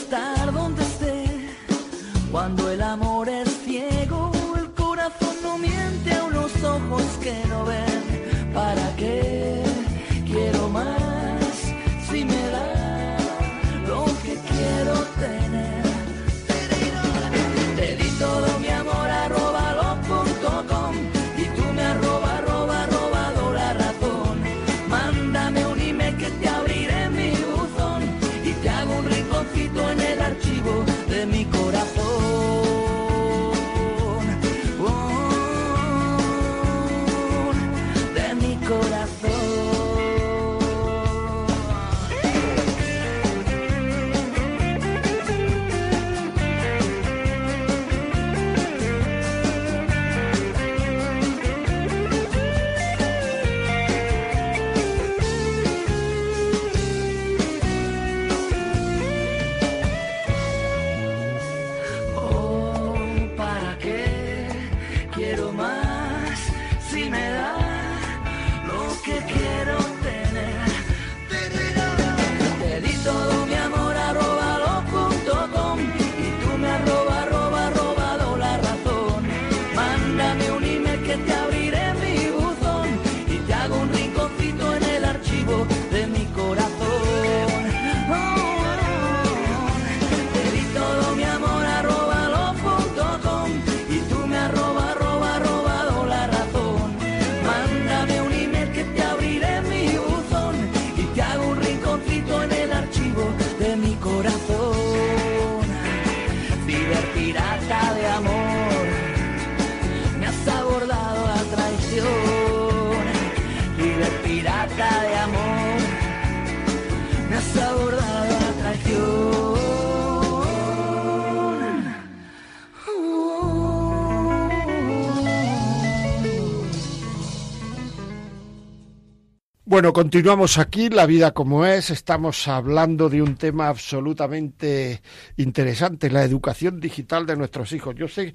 [129.76, 135.02] Bueno, continuamos aquí, la vida como es, estamos hablando de un tema absolutamente
[135.36, 137.94] interesante, la educación digital de nuestros hijos.
[137.94, 138.34] Yo sé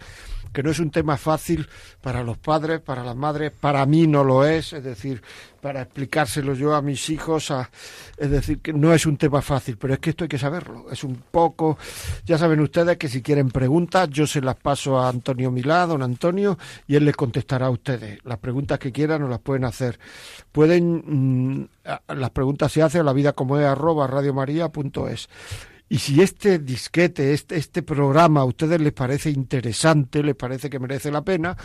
[0.52, 1.68] que no es un tema fácil
[2.00, 5.22] para los padres, para las madres, para mí no lo es, es decir,
[5.60, 7.52] para explicárselo yo a mis hijos,
[8.16, 10.86] es decir, que no es un tema fácil, pero es que esto hay que saberlo,
[10.90, 11.78] es un poco,
[12.24, 16.02] ya saben ustedes que si quieren preguntas, yo se las paso a Antonio Milá, don
[16.02, 18.18] Antonio, y él les contestará a ustedes.
[18.24, 19.98] Las preguntas que quieran nos las pueden hacer.
[20.52, 21.68] Pueden, mm,
[22.08, 25.28] las preguntas se hacen a la vida como es arroba radiomaria.es.
[25.92, 30.78] Y si este disquete, este, este programa a ustedes les parece interesante, les parece que
[30.78, 31.56] merece la pena,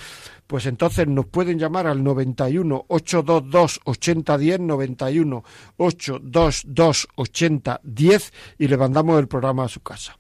[0.48, 5.44] pues entonces nos pueden llamar al 91 822 8010, 91
[5.78, 10.16] 822 8010 y le mandamos el programa a su casa.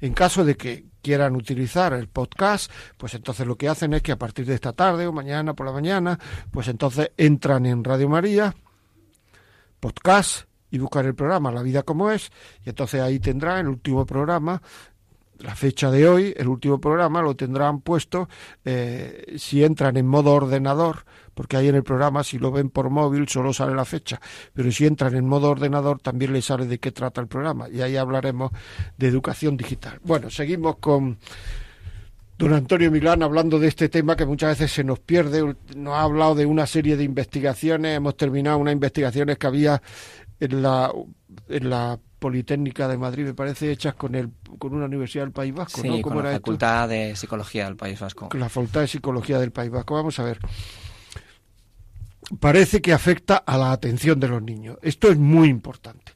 [0.00, 4.12] En caso de que quieran utilizar el podcast, pues entonces lo que hacen es que
[4.12, 6.18] a partir de esta tarde o mañana por la mañana,
[6.50, 8.56] pues entonces entran en Radio María,
[9.78, 12.32] podcast y buscar el programa La vida como es
[12.64, 14.60] y entonces ahí tendrán el último programa
[15.42, 18.28] la fecha de hoy, el último programa, lo tendrán puesto
[18.64, 21.04] eh, si entran en modo ordenador,
[21.34, 24.20] porque ahí en el programa, si lo ven por móvil, solo sale la fecha,
[24.54, 27.80] pero si entran en modo ordenador, también les sale de qué trata el programa, y
[27.80, 28.52] ahí hablaremos
[28.96, 29.98] de educación digital.
[30.04, 31.18] Bueno, seguimos con
[32.38, 36.02] don Antonio Milán hablando de este tema que muchas veces se nos pierde, nos ha
[36.02, 39.82] hablado de una serie de investigaciones, hemos terminado unas investigaciones que había
[40.42, 40.92] en la,
[41.48, 45.54] en la Politécnica de Madrid, me parece, hechas con el con una universidad del País
[45.54, 45.94] Vasco, Sí, ¿no?
[45.94, 46.46] con ¿Cómo la era esto?
[46.46, 48.28] Facultad de Psicología del País Vasco.
[48.34, 49.94] La Facultad de Psicología del País Vasco.
[49.94, 50.38] Vamos a ver.
[52.40, 54.78] Parece que afecta a la atención de los niños.
[54.82, 56.12] Esto es muy importante.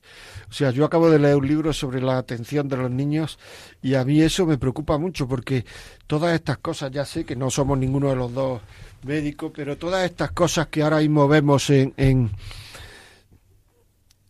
[0.48, 3.38] O sea, yo acabo de leer un libro sobre la atención de los niños
[3.82, 5.64] y a mí eso me preocupa mucho porque
[6.06, 8.60] todas estas cosas, ya sé que no somos ninguno de los dos
[9.02, 11.94] médicos, pero todas estas cosas que ahora mismo vemos en...
[11.96, 12.30] en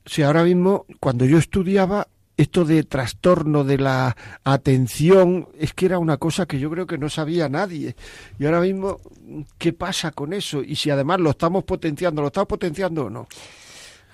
[0.08, 5.98] sea, ahora mismo, cuando yo estudiaba, esto de trastorno de la atención es que era
[5.98, 7.96] una cosa que yo creo que no sabía nadie.
[8.38, 9.00] Y ahora mismo,
[9.58, 10.62] ¿qué pasa con eso?
[10.62, 13.26] Y si además lo estamos potenciando, ¿lo estamos potenciando o no?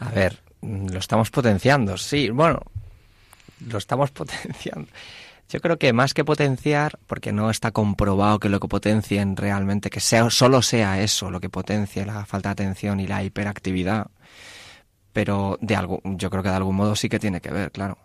[0.01, 2.61] A ver, mm, lo estamos potenciando, sí, bueno,
[3.67, 4.89] lo estamos potenciando.
[5.49, 9.91] Yo creo que más que potenciar, porque no está comprobado que lo que potencien realmente,
[9.91, 14.07] que sea, solo sea eso lo que potencie la falta de atención y la hiperactividad,
[15.13, 17.99] pero de algo, yo creo que de algún modo sí que tiene que ver, claro.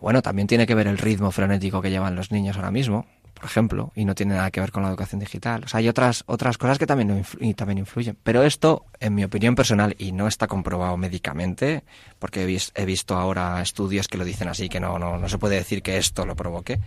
[0.00, 3.44] Bueno, también tiene que ver el ritmo frenético que llevan los niños ahora mismo, por
[3.44, 5.64] ejemplo, y no tiene nada que ver con la educación digital.
[5.64, 8.16] O sea, hay otras, otras cosas que también, y también influyen.
[8.22, 11.84] Pero esto, en mi opinión personal, y no está comprobado médicamente,
[12.18, 15.38] porque he, he visto ahora estudios que lo dicen así, que no, no, no se
[15.38, 16.80] puede decir que esto lo provoque,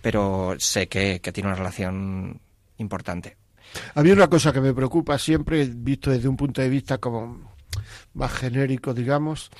[0.00, 2.40] pero sé que, que tiene una relación
[2.78, 3.36] importante.
[3.94, 7.53] A mí una cosa que me preocupa siempre, visto desde un punto de vista como
[8.14, 9.50] más genérico, digamos,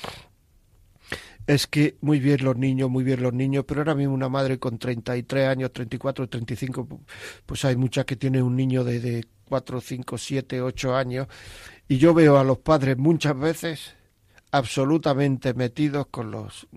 [1.46, 4.58] es que muy bien los niños, muy bien los niños, pero ahora mismo una madre
[4.58, 7.00] con 33 años, 34, 35,
[7.44, 11.28] pues hay muchas que tienen un niño de, de 4, 5, 7, 8 años,
[11.86, 13.94] y yo veo a los padres muchas veces
[14.52, 16.68] absolutamente metidos con los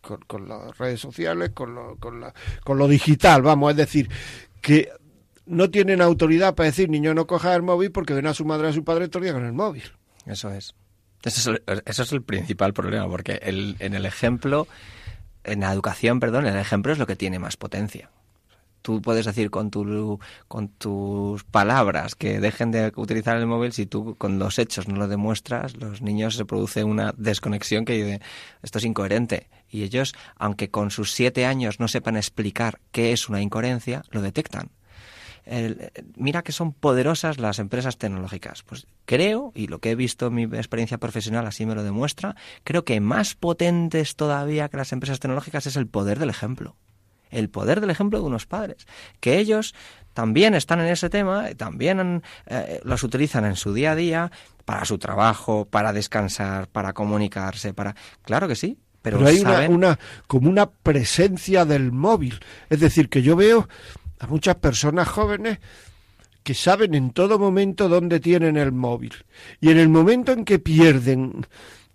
[0.00, 4.08] con, las redes sociales, con lo, con, la, con lo digital, vamos, es decir,
[4.60, 4.88] que
[5.46, 8.68] no tienen autoridad para decir niño no coja el móvil porque ven a su madre
[8.68, 9.82] a su padre todo el día con el móvil.
[10.26, 10.74] Eso es.
[11.24, 14.68] Eso es el, eso es el principal problema, porque el, en el ejemplo,
[15.42, 18.10] en la educación, perdón, el ejemplo es lo que tiene más potencia.
[18.82, 23.86] Tú puedes decir con, tu, con tus palabras que dejen de utilizar el móvil, si
[23.86, 28.20] tú con los hechos no lo demuestras, los niños se produce una desconexión que dice,
[28.62, 29.48] esto es incoherente.
[29.70, 34.20] Y ellos, aunque con sus siete años no sepan explicar qué es una incoherencia, lo
[34.20, 34.68] detectan
[35.46, 38.62] el, mira que son poderosas las empresas tecnológicas.
[38.62, 42.36] Pues creo, y lo que he visto en mi experiencia profesional así me lo demuestra,
[42.64, 46.76] creo que más potentes todavía que las empresas tecnológicas es el poder del ejemplo.
[47.30, 48.86] El poder del ejemplo de unos padres.
[49.20, 49.74] Que ellos
[50.12, 54.32] también están en ese tema, también eh, los utilizan en su día a día
[54.64, 57.96] para su trabajo, para descansar, para comunicarse, para...
[58.22, 62.40] Claro que sí, pero, pero hay una, una, como una presencia del móvil.
[62.70, 63.68] Es decir, que yo veo
[64.18, 65.58] a muchas personas jóvenes
[66.42, 69.14] que saben en todo momento dónde tienen el móvil.
[69.60, 71.46] Y en el momento en que pierden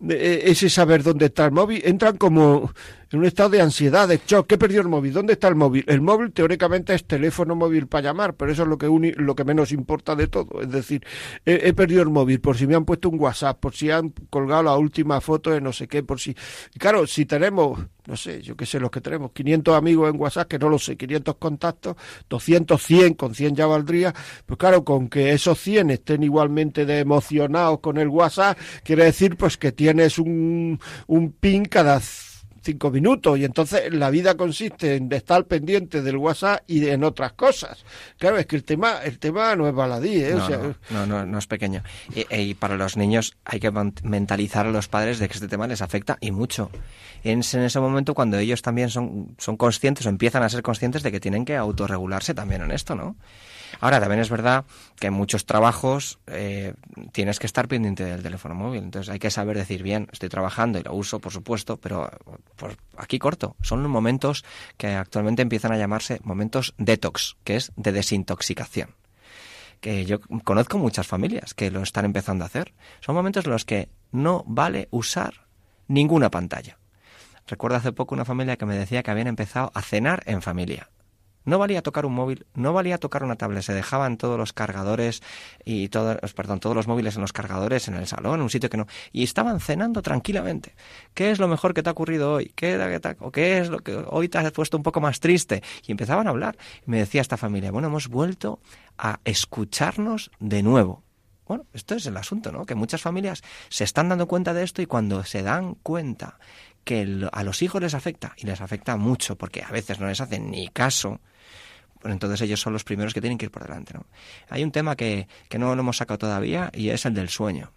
[0.10, 2.74] eh, ese saber dónde está el móvil, entran como
[3.12, 4.48] en un estado de ansiedad, de shock.
[4.48, 5.14] ¿Qué perdió el móvil?
[5.14, 5.84] ¿Dónde está el móvil?
[5.88, 9.36] El móvil teóricamente es teléfono móvil para llamar, pero eso es lo que, uni, lo
[9.36, 10.62] que menos importa de todo.
[10.62, 11.04] Es decir,
[11.46, 14.10] he, he, perdido el móvil por si me han puesto un WhatsApp, por si han
[14.30, 16.36] colgado la última foto de no sé qué, por si...
[16.78, 20.48] Claro, si tenemos, no sé, yo qué sé, los que tenemos, 500 amigos en WhatsApp,
[20.48, 21.96] que no lo sé, 500 contactos,
[22.30, 24.14] 200, 100, con 100 ya valdría,
[24.46, 29.36] pues claro, con que esos 100 estén igualmente de emocionados con el WhatsApp, quiere decir
[29.36, 32.00] pues que tienes un, un pin cada
[32.62, 37.34] cinco minutos y entonces la vida consiste en estar pendiente del WhatsApp y en otras
[37.34, 37.86] cosas.
[38.18, 40.34] Claro, es que el tema el tema no es baladí, ¿eh?
[40.36, 41.84] No, o sea, no, no, no, no, es pequeño.
[42.14, 43.72] Y, y, para los niños hay que
[44.04, 46.70] mentalizar a los padres de que este tema les afecta y mucho.
[47.24, 51.04] Es en ese momento cuando ellos también son, son conscientes o empiezan a ser conscientes
[51.04, 53.16] de que tienen que autorregularse también en esto, ¿no?
[53.80, 54.66] Ahora, también es verdad
[55.00, 56.74] que en muchos trabajos eh,
[57.12, 58.84] tienes que estar pendiente del teléfono móvil.
[58.84, 62.10] Entonces hay que saber decir, bien, estoy trabajando y lo uso, por supuesto, pero
[62.56, 63.56] por aquí corto.
[63.62, 64.44] Son momentos
[64.78, 68.96] que actualmente empiezan a llamarse momentos detox, que es de desintoxicación
[69.80, 72.74] que yo conozco muchas familias que lo están empezando a hacer.
[73.00, 75.46] Son momentos en los que no vale usar
[75.88, 76.78] ninguna pantalla.
[77.48, 80.90] Recuerdo hace poco una familia que me decía que habían empezado a cenar en familia.
[81.50, 85.24] No valía tocar un móvil, no valía tocar una tablet, se dejaban todos los cargadores
[85.66, 88.70] y todos, perdón, todos los móviles en los cargadores en el salón, en un sitio
[88.70, 90.76] que no, y estaban cenando tranquilamente.
[91.16, 92.52] ¿Qué es lo mejor que te ha ocurrido hoy?
[92.56, 95.64] ¿Qué, qué, o qué es lo que hoy te has puesto un poco más triste?
[95.88, 96.56] Y empezaban a hablar.
[96.86, 98.60] Y me decía esta familia, bueno, hemos vuelto
[99.00, 101.04] a escucharnos de nuevo.
[101.48, 102.68] Bueno, esto es el asunto, ¿no?
[102.68, 106.38] Que muchas familias se están dando cuenta de esto y cuando se dan cuenta
[106.84, 110.22] que a los hijos les afecta, y les afecta mucho, porque a veces no les
[110.22, 111.22] hacen ni caso,
[112.00, 113.94] pues entonces ellos son los primeros que tienen que ir por delante.
[113.94, 114.06] ¿no?
[114.50, 117.72] Hay un tema que, que no lo hemos sacado todavía y es el del sueño.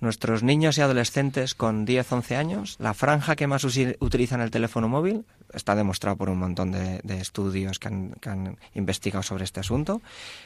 [0.00, 4.88] Nuestros niños y adolescentes con 10, 11 años, la franja que más utilizan el teléfono
[4.88, 9.60] móvil, está demostrado por un montón de, estudios que han, que han, investigado sobre este
[9.60, 10.00] asunto,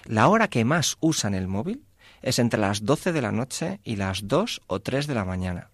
[0.07, 1.85] la hora que más usan el móvil
[2.21, 5.71] es entre las 12 de la noche y las 2 o 3 de la mañana.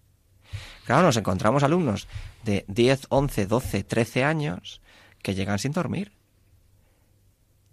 [0.85, 2.07] Claro, nos encontramos alumnos
[2.43, 4.81] de 10, 11, 12, 13 años
[5.23, 6.11] que llegan sin dormir.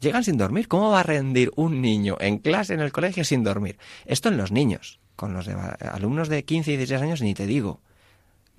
[0.01, 0.69] Llegan sin dormir.
[0.69, 3.79] ¿Cómo va a rendir un niño en clase en el colegio sin dormir?
[4.07, 5.01] Esto en los niños.
[5.17, 7.81] Con los alumnos de 15 y 16 años ni te digo.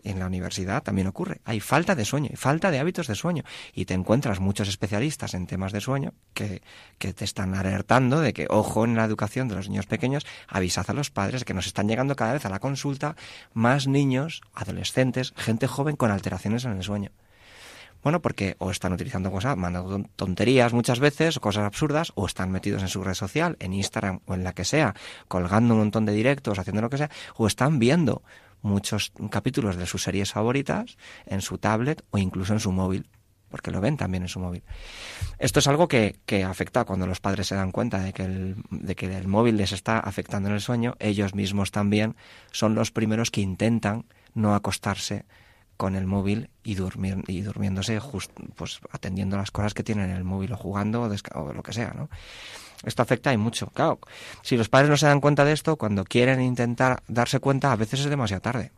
[0.04, 1.42] En la universidad también ocurre.
[1.44, 3.44] Hay falta de sueño, falta de hábitos de sueño.
[3.74, 6.62] Y te encuentras muchos especialistas en temas de sueño que,
[6.98, 10.86] que te están alertando de que, ojo, en la educación de los niños pequeños, avisad
[10.90, 13.16] a los padres que nos están llegando cada vez a la consulta
[13.54, 17.12] más niños, adolescentes, gente joven con alteraciones en el sueño.
[18.02, 22.52] Bueno, porque o están utilizando cosas, mandando tonterías muchas veces, o cosas absurdas, o están
[22.52, 24.96] metidos en su red social, en Instagram o en la que sea,
[25.28, 28.24] colgando un montón de directos, haciendo lo que sea, o están viendo
[28.62, 33.10] muchos capítulos de sus series favoritas en su tablet o incluso en su móvil.
[33.50, 34.62] porque lo ven también en su móvil.
[35.40, 38.58] Esto es algo que, que afecta cuando los padres se dan cuenta de que, el,
[38.70, 42.16] de que el móvil les está afectando en el sueño, ellos mismos también
[42.52, 45.26] son los primeros que intentan no acostarse
[45.80, 48.02] con el móvil y, y durmiéndose
[48.58, 51.04] pues atendiendo las cosas que tienen en el móvil o jugando
[51.36, 52.10] o, lo que sea, ¿no?
[52.84, 53.68] Esto afecta y mucho.
[53.68, 53.98] Claro,
[54.42, 57.78] si los padres no se dan cuenta de esto, cuando quieren intentar darse cuenta, a
[57.78, 58.74] veces es demasiado tarde.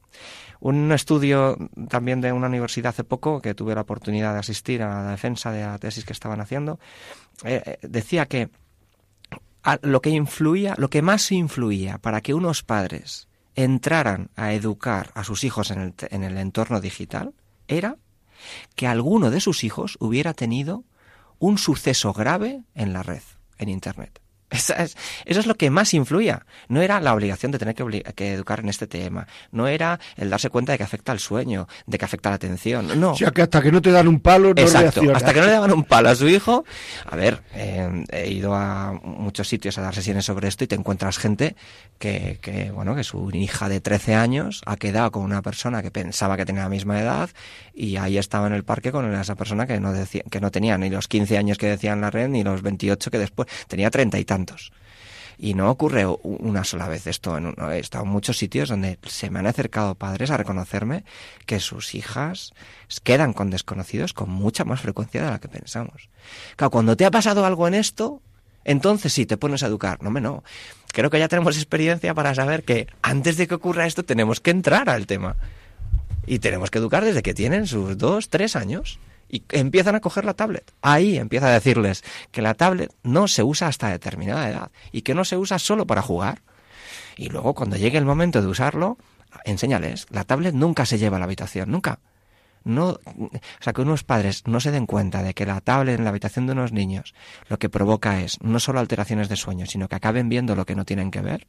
[0.60, 1.58] Un estudio
[1.89, 5.52] también de una universidad hace poco, que tuve la oportunidad de asistir a la defensa
[5.52, 6.80] de la tesis que estaban haciendo,
[7.43, 8.52] eh, eh, decía que
[9.82, 13.28] lo que influía, lo que más influía para que unos padres
[13.64, 17.34] entraran a educar a sus hijos en el, en el entorno digital
[17.68, 17.97] era
[18.76, 20.84] que alguno de sus hijos hubiera tenido
[21.39, 23.22] un suceso grave en la red
[23.57, 24.21] en Internet.
[24.52, 26.45] Eso es, eso es, lo que más influía.
[26.68, 29.28] No era la obligación de tener que, educar en este tema.
[29.52, 32.99] No era el darse cuenta de que afecta al sueño, de que afecta la atención.
[32.99, 33.12] No.
[33.12, 35.02] O sea, que hasta que no te dan un palo, no Exacto.
[35.16, 36.66] Hasta que no le daban un palo a su hijo.
[37.10, 40.76] A ver, eh, he ido a muchos sitios a dar sesiones sobre esto y te
[40.76, 41.56] encuentras gente
[41.97, 45.91] que, que, bueno, que su hija de 13 años ha quedado con una persona que
[45.91, 47.30] pensaba que tenía la misma edad
[47.74, 50.78] y ahí estaba en el parque con esa persona que no, decía, que no tenía
[50.78, 54.20] ni los 15 años que decían la red ni los 28 que después tenía treinta
[54.20, 54.41] y tantos.
[55.38, 57.36] Y no ocurre una sola vez esto.
[57.72, 61.04] He estado en muchos sitios donde se me han acercado padres a reconocerme
[61.48, 62.54] que sus hijas
[63.04, 66.10] quedan con desconocidos con mucha más frecuencia de la que pensamos.
[66.56, 68.22] Claro, cuando te ha pasado algo en esto,
[68.64, 70.04] entonces sí te pones a educar.
[70.04, 70.44] No, me no.
[70.94, 74.52] Creo que ya tenemos experiencia para saber que antes de que ocurra esto tenemos que
[74.52, 75.38] entrar al tema.
[76.28, 79.00] Y tenemos que educar desde que tienen sus dos, tres años
[79.32, 80.74] y empiezan a coger la tablet.
[80.82, 85.16] Ahí empieza a decirles que la tablet no se usa hasta determinada edad y que
[85.16, 86.42] no se usa solo para jugar.
[87.16, 88.98] Y luego cuando llegue el momento de usarlo,
[89.46, 92.00] enséñales, la tablet nunca se lleva a la habitación, nunca.
[92.64, 93.00] No, o
[93.60, 96.46] sea, que unos padres no se den cuenta de que la tablet en la habitación
[96.46, 97.16] de unos niños
[97.48, 100.76] lo que provoca es no solo alteraciones de sueño, sino que acaben viendo lo que
[100.76, 101.48] no tienen que ver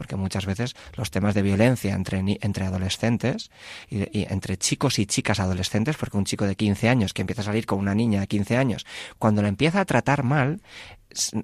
[0.00, 3.50] porque muchas veces los temas de violencia entre, entre adolescentes
[3.90, 7.44] y, entre chicos y chicas adolescentes, porque un chico de 15 años que empieza a
[7.44, 8.86] salir con una niña de 15 años,
[9.18, 10.62] cuando la empieza a tratar mal,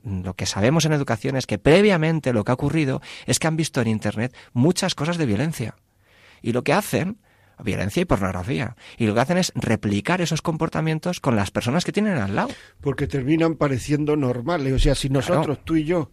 [0.05, 3.59] lo que sabemos en educación es que previamente lo que ha ocurrido es que han
[3.59, 5.75] visto en Internet muchas cosas de violencia.
[6.41, 7.19] Y lo que hacen
[7.63, 8.77] violencia y pornografía.
[8.99, 12.49] Y lo que hacen es replicar esos comportamientos con las personas que tienen al lado.
[12.81, 14.73] Porque terminan pareciendo normales.
[14.73, 16.11] O sea, si nosotros, tú y yo,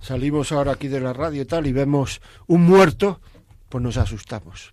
[0.00, 3.20] salimos ahora aquí de la radio y tal y vemos un muerto,
[3.68, 4.72] pues nos asustamos.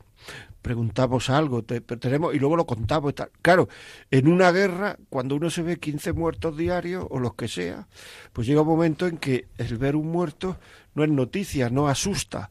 [0.62, 3.30] Preguntamos algo, tenemos y luego lo contamos y tal.
[3.44, 3.70] Claro,
[4.10, 7.88] en una guerra, cuando uno se ve 15 muertos diarios o los que sea,
[8.34, 10.58] pues llega un momento en que el ver un muerto
[10.96, 12.50] no es noticia, no asusta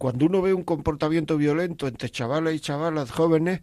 [0.00, 3.60] cuando uno ve un comportamiento violento entre chavales y chavalas jóvenes,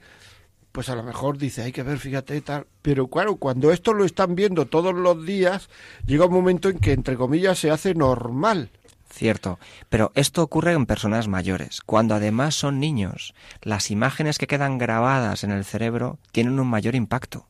[0.71, 2.67] pues a lo mejor dice, hay que ver, fíjate tal.
[2.83, 5.67] Pero claro, cuando esto lo están viendo todos los días,
[6.05, 8.69] llega un momento en que, entre comillas, se hace normal.
[9.09, 9.57] Cierto,
[9.89, 11.81] pero esto ocurre en personas mayores.
[11.81, 13.33] Cuando además son niños,
[13.63, 17.47] las imágenes que quedan grabadas en el cerebro tienen un mayor impacto,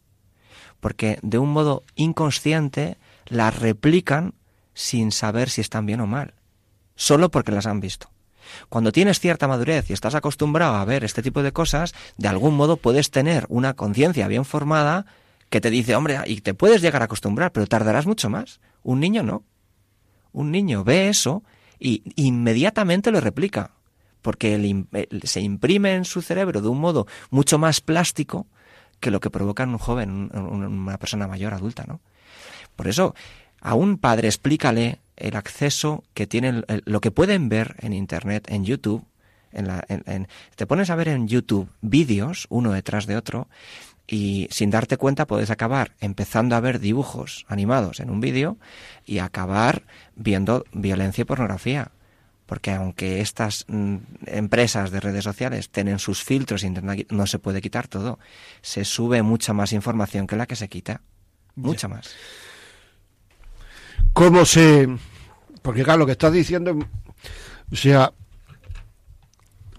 [0.80, 4.34] porque de un modo inconsciente las replican
[4.74, 6.36] sin saber si están bien o mal,
[6.96, 8.10] solo porque las han visto.
[8.70, 12.56] Cuando tienes cierta madurez y estás acostumbrado a ver este tipo de cosas, de algún
[12.56, 15.06] modo puedes tener una conciencia bien formada
[15.50, 18.60] que te dice, hombre, y te puedes llegar a acostumbrar, pero tardarás mucho más.
[18.84, 19.44] Un niño no.
[20.34, 21.44] Un niño ve eso
[21.80, 23.72] y inmediatamente lo replica,
[24.22, 24.86] porque
[25.24, 28.48] se imprime en su cerebro de un modo mucho más plástico
[29.00, 32.02] que lo que provoca en un joven, una persona mayor, adulta, ¿no?
[32.76, 33.16] Por eso,
[33.62, 38.64] a un padre explícale el acceso que tienen, lo que pueden ver en Internet, en
[38.64, 39.04] YouTube.
[39.52, 43.48] En la, en, te pones a ver en YouTube vídeos, uno detrás de otro,
[44.08, 48.58] y sin darte cuenta puedes acabar empezando a ver dibujos animados en un vídeo
[49.06, 49.84] y acabar
[50.16, 51.92] viendo violencia y pornografía.
[52.46, 53.98] Porque aunque estas mm,
[54.28, 56.66] empresas de redes sociales tienen sus filtros,
[57.10, 58.20] no se puede quitar todo.
[58.62, 61.02] Se sube mucha más información que la que se quita.
[61.56, 62.16] Mucha más.
[64.14, 64.88] ¿Cómo se...?
[65.62, 66.78] Porque claro, lo que estás diciendo,
[67.72, 68.14] o sea,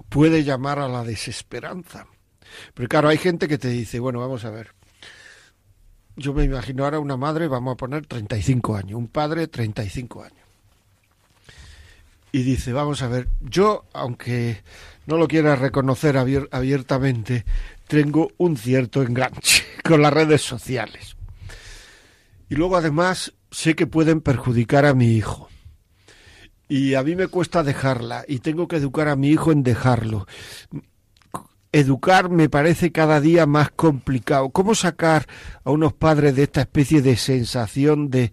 [0.09, 2.07] puede llamar a la desesperanza.
[2.75, 4.73] Pero claro, hay gente que te dice, bueno, vamos a ver.
[6.17, 10.39] Yo me imagino ahora una madre, vamos a poner 35 años, un padre 35 años.
[12.33, 14.63] Y dice, vamos a ver, yo, aunque
[15.07, 17.45] no lo quiera reconocer abiertamente,
[17.87, 21.17] tengo un cierto enganche con las redes sociales.
[22.51, 25.49] Y luego además sé que pueden perjudicar a mi hijo.
[26.69, 30.27] Y a mí me cuesta dejarla y tengo que educar a mi hijo en dejarlo.
[31.71, 34.51] educar me parece cada día más complicado.
[34.51, 35.27] ¿Cómo sacar
[35.65, 38.33] a unos padres de esta especie de sensación de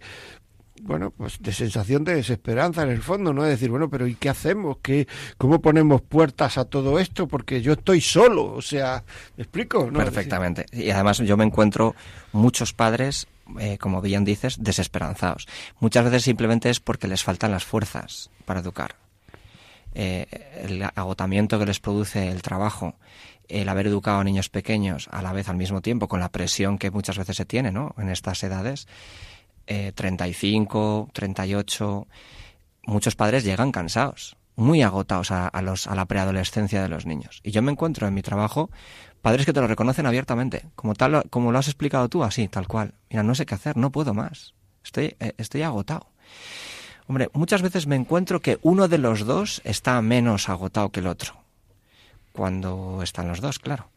[0.86, 3.44] bueno, pues de sensación de desesperanza en el fondo, ¿no?
[3.44, 4.78] Es decir, bueno, pero ¿y qué hacemos?
[4.82, 7.26] ¿Qué, ¿Cómo ponemos puertas a todo esto?
[7.26, 9.02] Porque yo estoy solo, o sea,
[9.36, 9.88] ¿me explico?
[9.88, 10.66] Perfectamente.
[10.72, 11.94] Y además yo me encuentro
[12.32, 13.26] muchos padres,
[13.58, 15.46] eh, como bien dices, desesperanzados.
[15.80, 18.96] Muchas veces simplemente es porque les faltan las fuerzas para educar.
[19.94, 20.26] Eh,
[20.64, 22.96] el agotamiento que les produce el trabajo,
[23.48, 26.78] el haber educado a niños pequeños a la vez al mismo tiempo, con la presión
[26.78, 27.94] que muchas veces se tiene, ¿no?
[27.96, 28.88] En estas edades,
[29.66, 32.06] eh, 35, 38,
[32.84, 37.40] muchos padres llegan cansados, muy agotados a, los, a la preadolescencia de los niños.
[37.44, 38.70] Y yo me encuentro en mi trabajo
[39.22, 42.66] padres que te lo reconocen abiertamente, como, tal, como lo has explicado tú, así, tal
[42.66, 42.94] cual.
[43.10, 44.54] Mira, no sé qué hacer, no puedo más,
[44.84, 46.08] estoy, eh, estoy agotado.
[47.08, 51.06] Hombre, muchas veces me encuentro que uno de los dos está menos agotado que el
[51.06, 51.34] otro,
[52.32, 53.90] cuando están los dos, claro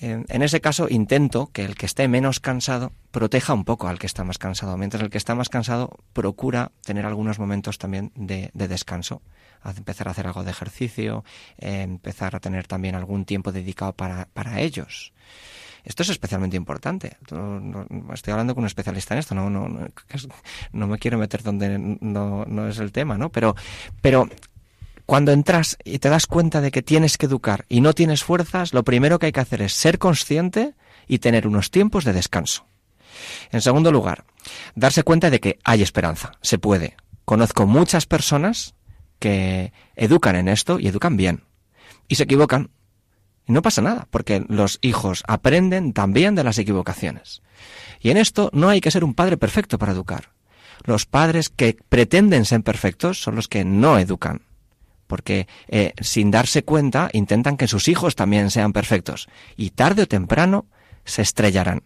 [0.00, 4.06] en ese caso intento que el que esté menos cansado proteja un poco al que
[4.06, 8.50] está más cansado, mientras el que está más cansado procura tener algunos momentos también de,
[8.54, 9.22] descanso,
[9.64, 11.24] empezar a hacer algo de ejercicio,
[11.58, 14.28] empezar a tener también algún tiempo dedicado para,
[14.60, 15.12] ellos.
[15.84, 17.16] Esto es especialmente importante.
[18.12, 19.68] estoy hablando con un especialista en esto, no, no,
[20.72, 23.30] no, me quiero meter donde no, no es el tema, ¿no?
[23.30, 23.56] Pero,
[24.00, 24.28] pero
[25.08, 28.74] cuando entras y te das cuenta de que tienes que educar y no tienes fuerzas,
[28.74, 30.74] lo primero que hay que hacer es ser consciente
[31.06, 32.66] y tener unos tiempos de descanso.
[33.50, 34.26] En segundo lugar,
[34.74, 36.94] darse cuenta de que hay esperanza, se puede.
[37.24, 38.74] Conozco muchas personas
[39.18, 41.44] que educan en esto y educan bien.
[42.06, 42.68] Y se equivocan.
[43.46, 47.40] Y no pasa nada, porque los hijos aprenden también de las equivocaciones.
[47.98, 50.32] Y en esto no hay que ser un padre perfecto para educar.
[50.84, 54.47] Los padres que pretenden ser perfectos son los que no educan
[55.08, 60.06] porque eh, sin darse cuenta intentan que sus hijos también sean perfectos y tarde o
[60.06, 60.66] temprano
[61.04, 61.82] se estrellarán.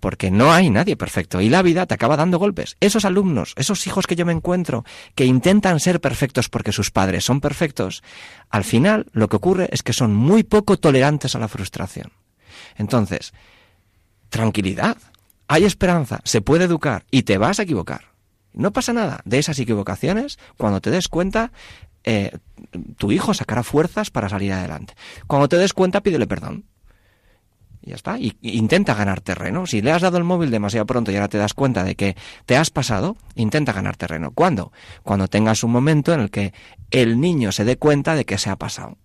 [0.00, 2.76] Porque no hay nadie perfecto y la vida te acaba dando golpes.
[2.80, 7.24] Esos alumnos, esos hijos que yo me encuentro, que intentan ser perfectos porque sus padres
[7.24, 8.02] son perfectos,
[8.50, 12.12] al final lo que ocurre es que son muy poco tolerantes a la frustración.
[12.76, 13.32] Entonces,
[14.28, 14.96] tranquilidad,
[15.46, 18.12] hay esperanza, se puede educar y te vas a equivocar.
[18.54, 21.52] No pasa nada de esas equivocaciones cuando te des cuenta
[22.04, 22.36] eh,
[22.96, 24.94] tu hijo sacará fuerzas para salir adelante.
[25.26, 26.64] Cuando te des cuenta, pídele perdón.
[27.82, 28.16] Y ya está.
[28.18, 29.66] Intenta ganar terreno.
[29.66, 32.16] Si le has dado el móvil demasiado pronto y ahora te das cuenta de que
[32.46, 34.30] te has pasado, intenta ganar terreno.
[34.30, 34.72] ¿Cuándo?
[35.02, 36.52] Cuando tengas un momento en el que
[36.90, 38.98] el niño se dé cuenta de que se ha pasado.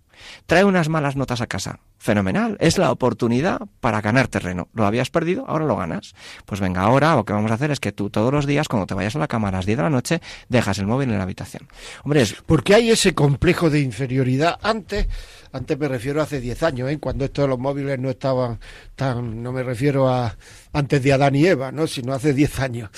[0.46, 1.80] Trae unas malas notas a casa.
[1.98, 2.56] Fenomenal.
[2.60, 4.68] Es la oportunidad para ganar terreno.
[4.72, 6.14] Lo habías perdido, ahora lo ganas.
[6.46, 8.86] Pues venga, ahora lo que vamos a hacer es que tú todos los días, cuando
[8.86, 11.18] te vayas a la cama a las 10 de la noche, dejas el móvil en
[11.18, 11.68] la habitación.
[12.04, 12.24] Hombre.
[12.46, 14.58] Porque hay ese complejo de inferioridad.
[14.62, 15.08] Antes,
[15.52, 16.98] antes me refiero a hace 10 años, ¿eh?
[16.98, 18.60] cuando estos los móviles no estaban
[18.94, 20.36] tan, no me refiero a
[20.72, 21.86] antes de Adán y Eva, ¿no?
[21.86, 22.90] sino hace 10 años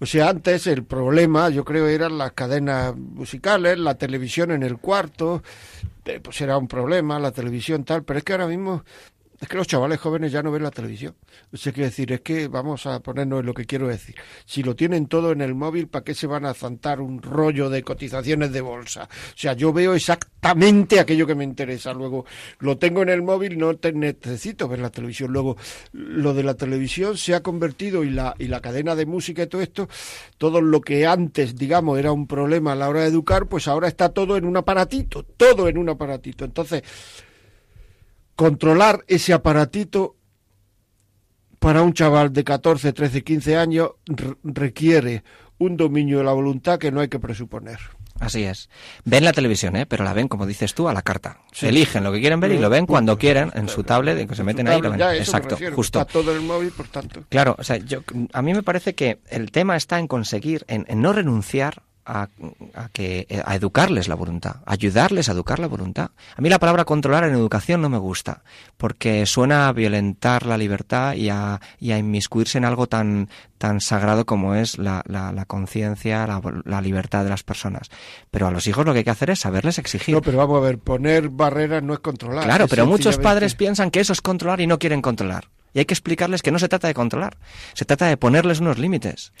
[0.00, 4.78] o sea, antes el problema, yo creo, eran las cadenas musicales, la televisión en el
[4.78, 5.42] cuarto,
[6.04, 8.84] eh, pues era un problema, la televisión tal, pero es que ahora mismo
[9.40, 11.14] es que los chavales jóvenes ya no ven la televisión.
[11.52, 14.16] O sea, decir, es que vamos a ponernos en lo que quiero decir.
[14.44, 17.70] Si lo tienen todo en el móvil, ¿para qué se van a zantar un rollo
[17.70, 19.04] de cotizaciones de bolsa?
[19.04, 21.92] O sea, yo veo exactamente aquello que me interesa.
[21.92, 22.24] Luego,
[22.58, 25.32] lo tengo en el móvil, no te necesito ver la televisión.
[25.32, 25.56] Luego,
[25.92, 29.46] lo de la televisión se ha convertido y la, y la cadena de música y
[29.46, 29.88] todo esto,
[30.36, 33.86] todo lo que antes, digamos, era un problema a la hora de educar, pues ahora
[33.86, 36.44] está todo en un aparatito, todo en un aparatito.
[36.44, 36.82] Entonces,
[38.38, 40.14] controlar ese aparatito
[41.58, 43.90] para un chaval de 14, 13, 15 años
[44.44, 45.24] requiere
[45.58, 47.80] un dominio de la voluntad que no hay que presuponer.
[48.20, 48.70] Así es.
[49.04, 49.86] Ven la televisión, ¿eh?
[49.86, 51.40] pero la ven, como dices tú, a la carta.
[51.50, 54.36] Se Eligen lo que quieren ver y lo ven cuando quieren en su tablet, que
[54.36, 55.00] se meten ahí y lo ven.
[55.00, 56.06] Exacto, justo.
[56.06, 57.24] todo el móvil, por tanto.
[57.28, 60.86] Claro, o sea, yo, a mí me parece que el tema está en conseguir, en
[61.02, 62.28] no renunciar a,
[62.92, 66.10] que, a educarles la voluntad, ayudarles a educar la voluntad.
[66.36, 68.42] A mí la palabra controlar en educación no me gusta,
[68.76, 73.28] porque suena a violentar la libertad y a, y a inmiscuirse en algo tan,
[73.58, 77.90] tan sagrado como es la, la, conciencia, la, la, libertad de las personas.
[78.30, 80.14] Pero a los hijos lo que hay que hacer es saberles exigir.
[80.14, 82.44] No, pero vamos a ver, poner barreras no es controlar.
[82.44, 85.48] Claro, pero muchos padres piensan que eso es controlar y no quieren controlar.
[85.74, 87.36] Y hay que explicarles que no se trata de controlar,
[87.74, 89.32] se trata de ponerles unos límites.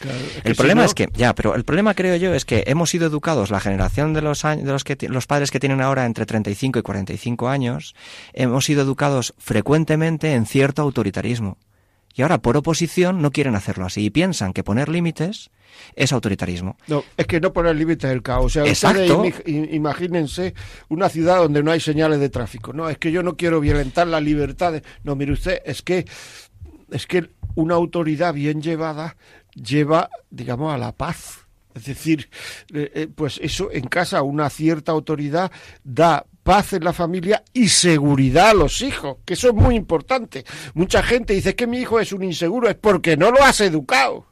[0.44, 3.50] el problema es que, ya, pero el problema creo yo es que hemos sido educados,
[3.50, 6.82] la generación de los, de los, que, los padres que tienen ahora entre 35 y
[6.82, 7.94] 45 años,
[8.32, 11.58] hemos sido educados frecuentemente en cierto autoritarismo.
[12.18, 15.50] Y ahora, por oposición, no quieren hacerlo así y piensan que poner límites
[15.94, 16.76] es autoritarismo.
[16.88, 18.46] No, es que no poner límites es el caos.
[18.46, 19.22] O sea, Exacto.
[19.22, 20.52] ustedes imagínense
[20.88, 22.72] una ciudad donde no hay señales de tráfico.
[22.72, 24.72] No, es que yo no quiero violentar la libertad.
[24.72, 26.06] de- No, mire usted, es que
[26.90, 29.16] es que una autoridad bien llevada
[29.54, 31.46] lleva, digamos, a la paz.
[31.76, 32.28] Es decir,
[32.74, 35.52] eh, eh, pues eso en casa una cierta autoridad
[35.84, 40.46] da paz en la familia y seguridad a los hijos, que eso es muy importante.
[40.72, 44.24] Mucha gente dice que mi hijo es un inseguro, es porque no lo has educado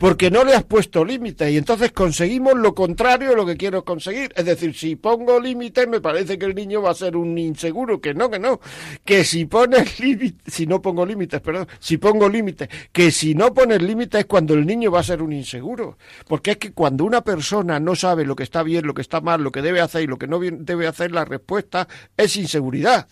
[0.00, 3.84] porque no le has puesto límites y entonces conseguimos lo contrario de lo que quiero
[3.84, 4.32] conseguir.
[4.36, 8.00] Es decir, si pongo límites me parece que el niño va a ser un inseguro,
[8.00, 8.60] que no, que no,
[9.04, 13.52] que si pones límites, si no pongo límites, perdón, si pongo límites, que si no
[13.52, 15.98] pones límites es cuando el niño va a ser un inseguro.
[16.26, 19.20] Porque es que cuando una persona no sabe lo que está bien, lo que está
[19.20, 23.08] mal, lo que debe hacer y lo que no debe hacer, la respuesta es inseguridad.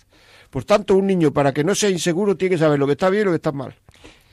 [0.50, 3.10] Por tanto, un niño para que no sea inseguro tiene que saber lo que está
[3.10, 3.74] bien y lo que está mal.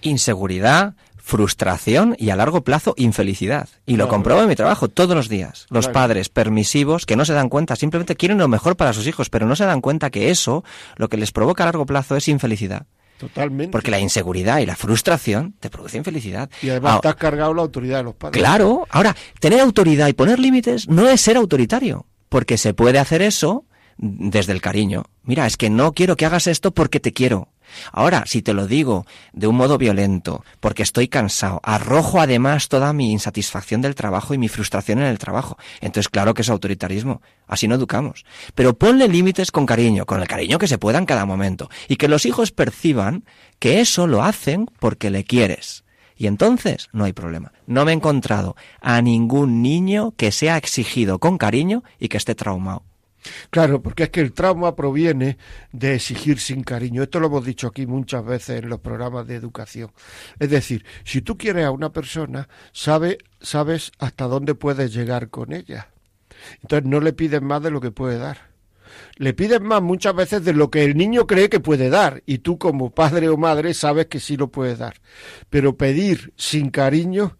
[0.03, 3.69] Inseguridad, frustración y a largo plazo infelicidad.
[3.85, 4.09] Y lo Claro.
[4.09, 5.65] compruebo en mi trabajo todos los días.
[5.69, 5.93] Los Claro.
[5.93, 9.45] padres permisivos que no se dan cuenta, simplemente quieren lo mejor para sus hijos, pero
[9.47, 10.63] no se dan cuenta que eso
[10.97, 12.85] lo que les provoca a largo plazo es infelicidad.
[13.17, 13.71] Totalmente.
[13.71, 16.49] Porque la inseguridad y la frustración te produce infelicidad.
[16.61, 18.37] Y además has cargado la autoridad de los padres.
[18.41, 23.21] Claro, ahora, tener autoridad y poner límites no es ser autoritario, porque se puede hacer
[23.21, 23.63] eso
[23.97, 25.05] desde el cariño.
[25.23, 27.47] Mira, es que no quiero que hagas esto porque te quiero.
[27.91, 32.93] Ahora, si te lo digo de un modo violento, porque estoy cansado, arrojo además toda
[32.93, 37.21] mi insatisfacción del trabajo y mi frustración en el trabajo, entonces claro que es autoritarismo.
[37.47, 38.25] Así no educamos.
[38.55, 41.97] Pero ponle límites con cariño, con el cariño que se pueda en cada momento, y
[41.97, 43.25] que los hijos perciban
[43.59, 45.83] que eso lo hacen porque le quieres.
[46.15, 47.51] Y entonces no hay problema.
[47.65, 52.35] No me he encontrado a ningún niño que sea exigido con cariño y que esté
[52.35, 52.83] traumado.
[53.49, 55.37] Claro, porque es que el trauma proviene
[55.71, 57.03] de exigir sin cariño.
[57.03, 59.91] Esto lo hemos dicho aquí muchas veces en los programas de educación.
[60.39, 65.53] Es decir, si tú quieres a una persona, sabe, sabes hasta dónde puedes llegar con
[65.53, 65.89] ella.
[66.61, 68.53] Entonces no le pides más de lo que puede dar.
[69.15, 72.39] Le pides más muchas veces de lo que el niño cree que puede dar y
[72.39, 74.95] tú como padre o madre sabes que sí lo puedes dar.
[75.49, 77.37] Pero pedir sin cariño,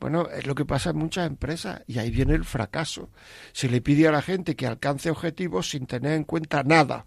[0.00, 3.10] bueno, es lo que pasa en muchas empresas y ahí viene el fracaso.
[3.52, 7.06] Se le pide a la gente que alcance objetivos sin tener en cuenta nada.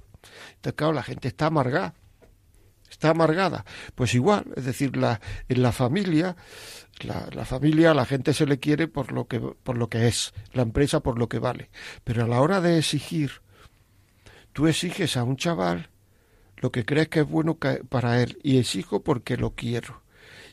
[0.56, 1.94] Entonces, claro, la gente está amargada.
[2.90, 3.64] Está amargada.
[3.96, 6.36] Pues igual, es decir, la, en la familia,
[7.00, 10.64] la, familia, la gente se le quiere por lo que por lo que es, la
[10.64, 11.70] empresa por lo que vale.
[12.04, 13.42] Pero a la hora de exigir,
[14.52, 15.90] tú exiges a un chaval
[16.58, 20.01] lo que crees que es bueno para él y exijo porque lo quiero.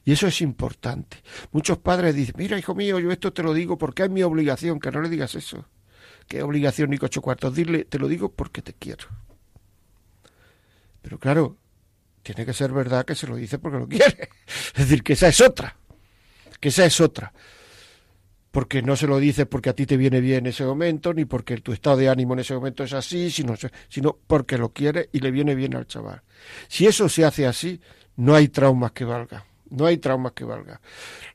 [0.08, 1.18] Y eso es importante.
[1.52, 4.80] Muchos padres dicen, mira, hijo mío, yo esto te lo digo porque es mi obligación,
[4.80, 5.68] que no le digas eso.
[6.26, 7.54] ¿Qué obligación, Nico ocho cuartos?
[7.54, 9.06] Dile, te lo digo porque te quiero.
[11.02, 11.58] Pero claro,
[12.22, 14.30] tiene que ser verdad que se lo dice porque lo quiere.
[14.74, 15.76] Es decir, que esa es otra.
[16.58, 17.34] Que esa es otra.
[18.50, 21.26] Porque no se lo dice porque a ti te viene bien en ese momento, ni
[21.26, 23.56] porque tu estado de ánimo en ese momento es así, sino,
[23.90, 26.22] sino porque lo quiere y le viene bien al chaval.
[26.66, 27.78] Si eso se hace así,
[28.16, 29.47] no hay traumas que valgan.
[29.70, 30.78] No hay traumas que valgan.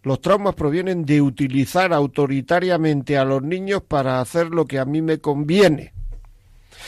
[0.04, 5.02] Los traumas provienen de utilizar autoritariamente a los niños para hacer lo que a mí
[5.02, 5.94] me conviene.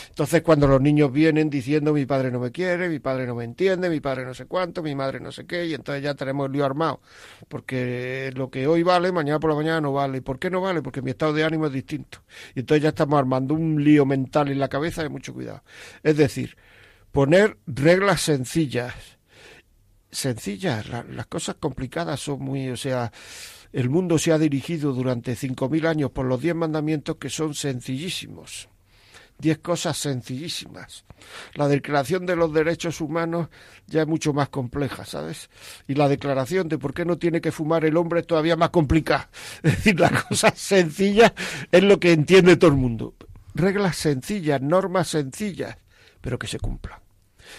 [0.09, 3.43] Entonces, cuando los niños vienen diciendo mi padre no me quiere, mi padre no me
[3.43, 6.47] entiende, mi padre no sé cuánto, mi madre no sé qué, y entonces ya tenemos
[6.47, 7.01] el lío armado.
[7.47, 10.19] Porque lo que hoy vale, mañana por la mañana no vale.
[10.19, 10.81] ¿Y por qué no vale?
[10.81, 12.19] Porque mi estado de ánimo es distinto.
[12.55, 15.63] Y entonces ya estamos armando un lío mental en la cabeza de mucho cuidado.
[16.03, 16.57] Es decir,
[17.11, 19.14] poner reglas sencillas.
[20.15, 23.11] Sencillas, la- las cosas complicadas son muy, o sea,
[23.73, 27.53] el mundo se ha dirigido durante cinco mil años por los diez mandamientos que son
[27.53, 28.69] sencillísimos
[29.37, 31.03] diez cosas sencillísimas.
[31.55, 33.49] La declaración de los derechos humanos
[33.85, 35.49] ya es mucho más compleja, ¿sabes?
[35.89, 38.69] Y la declaración de por qué no tiene que fumar el hombre es todavía más
[38.69, 39.29] complicada.
[39.63, 41.33] Es decir, las cosas sencillas
[41.69, 43.13] es lo que entiende todo el mundo.
[43.53, 45.77] Reglas sencillas, normas sencillas,
[46.21, 47.01] pero que se cumplan.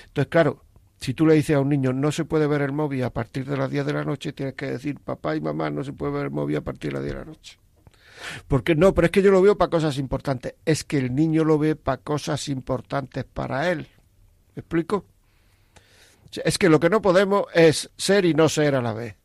[0.06, 0.64] Entonces, claro,
[0.98, 3.44] si tú le dices a un niño no se puede ver el móvil a partir
[3.46, 6.12] de las 10 de la noche, tienes que decir papá y mamá no se puede
[6.12, 7.58] ver el móvil a partir de las 10 de la noche.
[8.48, 10.54] Porque no, pero es que yo lo veo para cosas importantes.
[10.64, 13.88] Es que el niño lo ve para cosas importantes para él.
[14.54, 15.04] ¿Me explico?
[16.44, 19.16] Es que lo que no podemos es ser y no ser a la vez.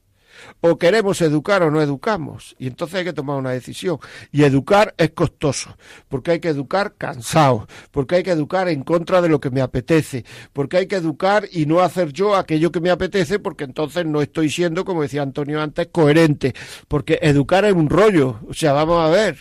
[0.59, 2.55] O queremos educar o no educamos.
[2.59, 3.97] Y entonces hay que tomar una decisión.
[4.31, 5.75] Y educar es costoso.
[6.09, 7.67] Porque hay que educar cansado.
[7.91, 10.25] Porque hay que educar en contra de lo que me apetece.
[10.53, 13.39] Porque hay que educar y no hacer yo aquello que me apetece.
[13.39, 16.53] Porque entonces no estoy siendo, como decía Antonio antes, coherente.
[16.87, 18.39] Porque educar es un rollo.
[18.47, 19.37] O sea, vamos a ver.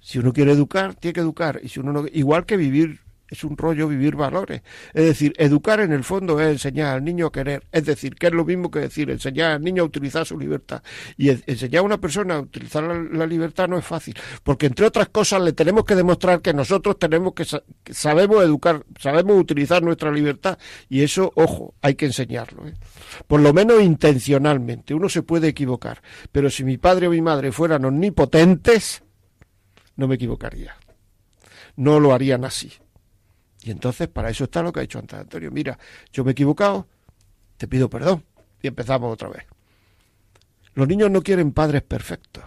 [0.00, 1.60] Si uno quiere educar, tiene que educar.
[1.62, 3.03] Y si uno no, igual que vivir
[3.34, 4.62] es un rollo vivir valores.
[4.92, 7.64] Es decir, educar en el fondo es enseñar al niño a querer.
[7.70, 10.82] Es decir, que es lo mismo que decir enseñar al niño a utilizar su libertad.
[11.16, 15.08] Y enseñar a una persona a utilizar la, libertad no es fácil, porque entre otras
[15.08, 17.44] cosas le tenemos que demostrar que nosotros tenemos que,
[17.92, 20.58] sabemos educar, sabemos utilizar nuestra libertad
[20.88, 22.68] y eso, ojo, hay que enseñarlo.
[22.68, 22.74] ¿eh?
[23.26, 24.94] Por lo menos intencionalmente.
[24.94, 29.02] Uno se puede equivocar, pero si mi padre o mi madre fueran omnipotentes,
[29.96, 30.76] no me equivocaría.
[31.76, 32.72] No lo harían así.
[33.64, 35.50] Y entonces para eso está lo que ha dicho antes Antonio.
[35.50, 35.78] Mira,
[36.12, 36.86] yo me he equivocado,
[37.56, 38.22] te pido perdón.
[38.60, 39.44] Y empezamos otra vez.
[40.74, 42.44] Los niños no quieren padres perfectos.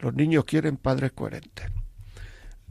[0.00, 1.66] Los niños quieren padres coherentes.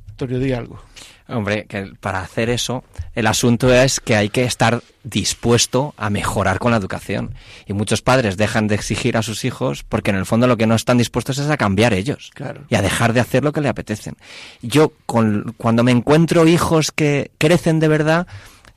[0.09, 0.81] Antonio, di algo.
[1.27, 2.83] Hombre, que para hacer eso,
[3.15, 7.33] el asunto es que hay que estar dispuesto a mejorar con la educación.
[7.65, 10.67] Y muchos padres dejan de exigir a sus hijos porque en el fondo lo que
[10.67, 12.31] no están dispuestos es a cambiar ellos
[12.69, 14.17] y a dejar de hacer lo que le apetecen.
[14.61, 18.27] Yo, con, cuando me encuentro hijos que crecen de verdad,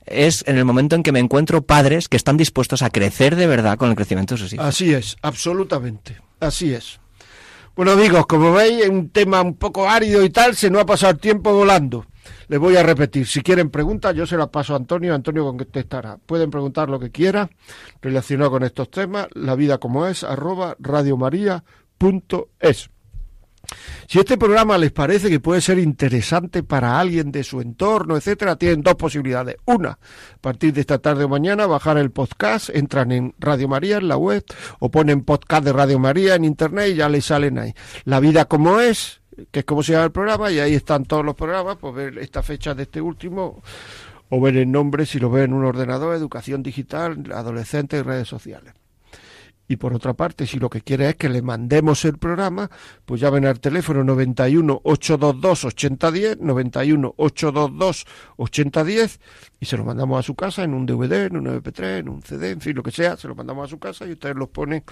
[0.06, 3.48] es en el momento en que me encuentro padres que están dispuestos a crecer de
[3.48, 4.66] verdad con el crecimiento de sus hijos.
[4.66, 6.16] Así es, absolutamente.
[6.38, 7.00] Así es.
[7.74, 11.12] Bueno amigos, como veis, un tema un poco árido y tal, se nos ha pasado
[11.12, 12.06] el tiempo volando.
[12.48, 16.18] Les voy a repetir, si quieren preguntas, yo se las paso a Antonio, Antonio contestará.
[16.24, 17.50] Pueden preguntar lo que quieran
[18.00, 22.90] relacionado con estos temas, la vida como es, arroba radiomaria.es.
[24.08, 28.56] Si este programa les parece que puede ser interesante para alguien de su entorno, etcétera,
[28.56, 29.56] tienen dos posibilidades.
[29.64, 33.98] Una, a partir de esta tarde o mañana, bajar el podcast, entran en Radio María
[33.98, 34.44] en la web
[34.78, 37.74] o ponen podcast de Radio María en internet y ya les salen ahí.
[38.04, 39.20] La vida como es,
[39.50, 42.18] que es como se llama el programa, y ahí están todos los programas, pues ver
[42.18, 43.62] esta fecha de este último
[44.28, 48.28] o ver el nombre si lo ven en un ordenador, educación digital, adolescentes y redes
[48.28, 48.74] sociales.
[49.68, 52.70] Y por otra parte, si lo que quiere es que le mandemos el programa,
[53.04, 58.06] pues llamen al teléfono 91 822 8010, 91 822
[58.36, 59.20] 8010
[59.58, 62.22] y se lo mandamos a su casa en un DVD, en un MP3, en un
[62.22, 64.48] CD, en fin, lo que sea, se lo mandamos a su casa y ustedes los
[64.50, 64.84] ponen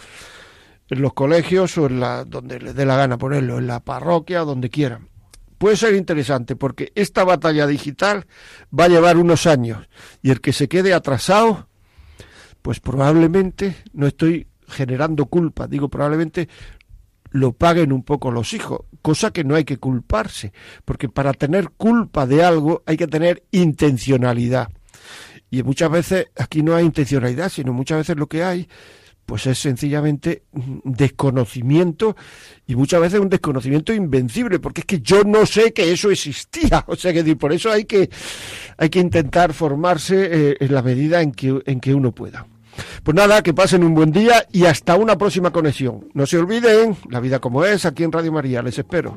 [0.90, 4.40] en los colegios o en la donde les dé la gana ponerlo, en la parroquia,
[4.40, 5.08] donde quieran.
[5.58, 8.26] Puede ser interesante porque esta batalla digital
[8.78, 9.88] va a llevar unos años
[10.22, 11.68] y el que se quede atrasado,
[12.60, 15.66] pues probablemente no estoy generando culpa.
[15.66, 16.48] Digo, probablemente
[17.30, 20.52] lo paguen un poco los hijos, cosa que no hay que culparse,
[20.84, 24.68] porque para tener culpa de algo hay que tener intencionalidad.
[25.50, 28.68] Y muchas veces aquí no hay intencionalidad, sino muchas veces lo que hay
[29.26, 30.42] pues es sencillamente
[30.84, 32.16] desconocimiento
[32.66, 36.84] y muchas veces un desconocimiento invencible, porque es que yo no sé que eso existía,
[36.88, 38.10] o sea que por eso hay que
[38.76, 42.46] hay que intentar formarse eh, en la medida en que en que uno pueda.
[43.02, 46.08] Pues nada, que pasen un buen día y hasta una próxima conexión.
[46.12, 48.62] No se olviden, la vida como es, aquí en Radio María.
[48.62, 49.16] Les espero.